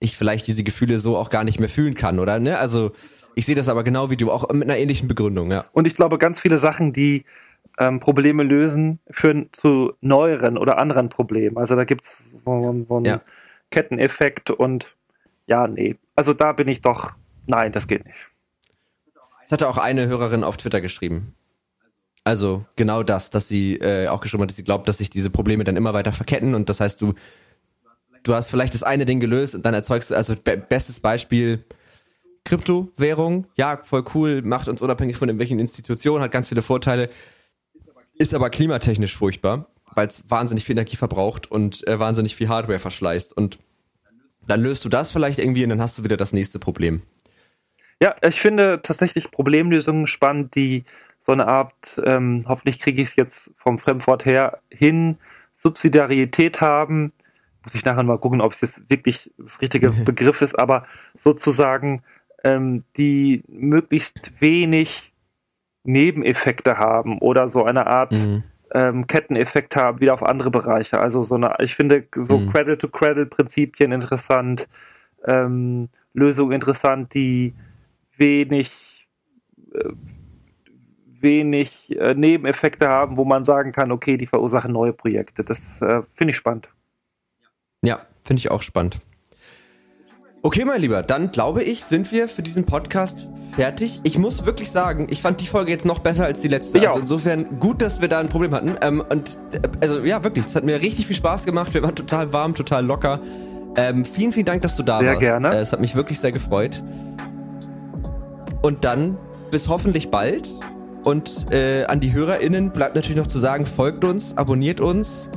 [0.00, 2.40] ich vielleicht diese Gefühle so auch gar nicht mehr fühlen kann, oder?
[2.40, 2.58] Ne?
[2.58, 2.92] Also
[3.34, 5.66] ich sehe das aber genau wie du, auch mit einer ähnlichen Begründung, ja.
[5.72, 7.24] Und ich glaube, ganz viele Sachen, die
[7.78, 11.56] ähm, Probleme lösen, führen zu neueren oder anderen Problemen.
[11.56, 13.20] Also da gibt es so, so einen ja.
[13.70, 14.96] Ketteneffekt und
[15.46, 15.96] ja, nee.
[16.16, 17.12] Also da bin ich doch,
[17.46, 18.30] nein, das geht nicht.
[19.42, 21.34] Das hatte auch eine Hörerin auf Twitter geschrieben.
[22.24, 25.30] Also genau das, dass sie äh, auch geschrieben hat, dass sie glaubt, dass sich diese
[25.30, 27.14] Probleme dann immer weiter verketten und das heißt, du
[28.22, 31.64] du hast vielleicht das eine Ding gelöst und dann erzeugst du, also be bestes Beispiel,
[32.44, 37.10] Kryptowährung, ja, voll cool, macht uns unabhängig von irgendwelchen Institutionen, hat ganz viele Vorteile,
[38.14, 42.78] ist aber klimatechnisch furchtbar, weil es wahnsinnig viel Energie verbraucht und äh, wahnsinnig viel Hardware
[42.78, 43.36] verschleißt.
[43.36, 43.58] Und
[44.46, 47.02] dann löst du das vielleicht irgendwie und dann hast du wieder das nächste Problem.
[48.02, 50.84] Ja, ich finde tatsächlich Problemlösungen spannend, die
[51.20, 55.18] so eine Art, ähm, hoffentlich kriege ich es jetzt vom Fremdwort her, hin,
[55.52, 57.12] Subsidiarität haben,
[57.62, 62.02] muss ich nachher mal gucken, ob es jetzt wirklich das richtige Begriff ist, aber sozusagen
[62.44, 65.12] ähm, die möglichst wenig
[65.82, 68.42] Nebeneffekte haben oder so eine Art mhm.
[68.72, 70.98] ähm, Ketteneffekt haben wieder auf andere Bereiche.
[71.00, 72.50] Also so eine, ich finde so mhm.
[72.50, 74.68] Credit-to-Credit-Prinzipien interessant,
[75.24, 77.54] ähm, Lösungen interessant, die
[78.16, 79.08] wenig
[79.72, 79.90] äh,
[81.22, 85.44] wenig äh, Nebeneffekte haben, wo man sagen kann, okay, die verursachen neue Projekte.
[85.44, 86.70] Das äh, finde ich spannend.
[87.84, 88.98] Ja, finde ich auch spannend.
[90.42, 94.00] Okay, mein Lieber, dann glaube ich, sind wir für diesen Podcast fertig.
[94.04, 96.78] Ich muss wirklich sagen, ich fand die Folge jetzt noch besser als die letzte.
[96.78, 96.88] Ja.
[96.88, 98.74] Also insofern gut, dass wir da ein Problem hatten.
[98.80, 101.74] Ähm, und äh, also ja, wirklich, es hat mir richtig viel Spaß gemacht.
[101.74, 103.20] Wir waren total warm, total locker.
[103.76, 105.20] Ähm, vielen, vielen Dank, dass du da sehr warst.
[105.20, 105.56] Sehr gerne.
[105.56, 106.82] Äh, es hat mich wirklich sehr gefreut.
[108.62, 109.18] Und dann
[109.50, 110.48] bis hoffentlich bald.
[111.04, 115.28] Und äh, an die HörerInnen bleibt natürlich noch zu sagen, folgt uns, abonniert uns,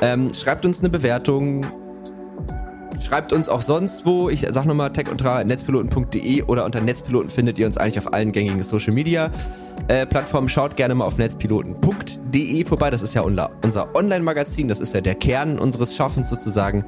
[0.00, 1.66] ähm, schreibt uns eine Bewertung,
[3.00, 4.28] Schreibt uns auch sonst wo.
[4.28, 8.32] Ich sag nochmal tech unter netzpiloten.de oder unter Netzpiloten findet ihr uns eigentlich auf allen
[8.32, 9.30] gängigen Social Media
[9.88, 10.48] äh, Plattformen.
[10.48, 12.90] Schaut gerne mal auf netzpiloten.de vorbei.
[12.90, 14.68] Das ist ja unser, Online-Magazin.
[14.68, 16.84] Das ist ja der Kern unseres Schaffens sozusagen.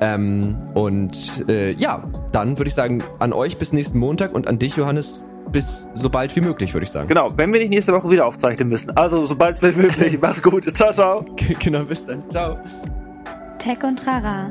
[0.00, 4.58] Ähm, und äh, ja, dann würde ich sagen, an euch bis nächsten Montag und an
[4.58, 5.22] dich, Johannes,
[5.52, 7.08] bis so bald wie möglich, würde ich sagen.
[7.08, 8.96] Genau, wenn wir nicht nächste Woche wieder aufzeichnen müssen.
[8.96, 10.18] Also so bald wie möglich.
[10.20, 10.76] Mach's gut.
[10.76, 11.24] Ciao, ciao.
[11.58, 12.22] genau, bis dann.
[12.30, 12.58] Ciao.
[13.58, 14.50] Tech und Trara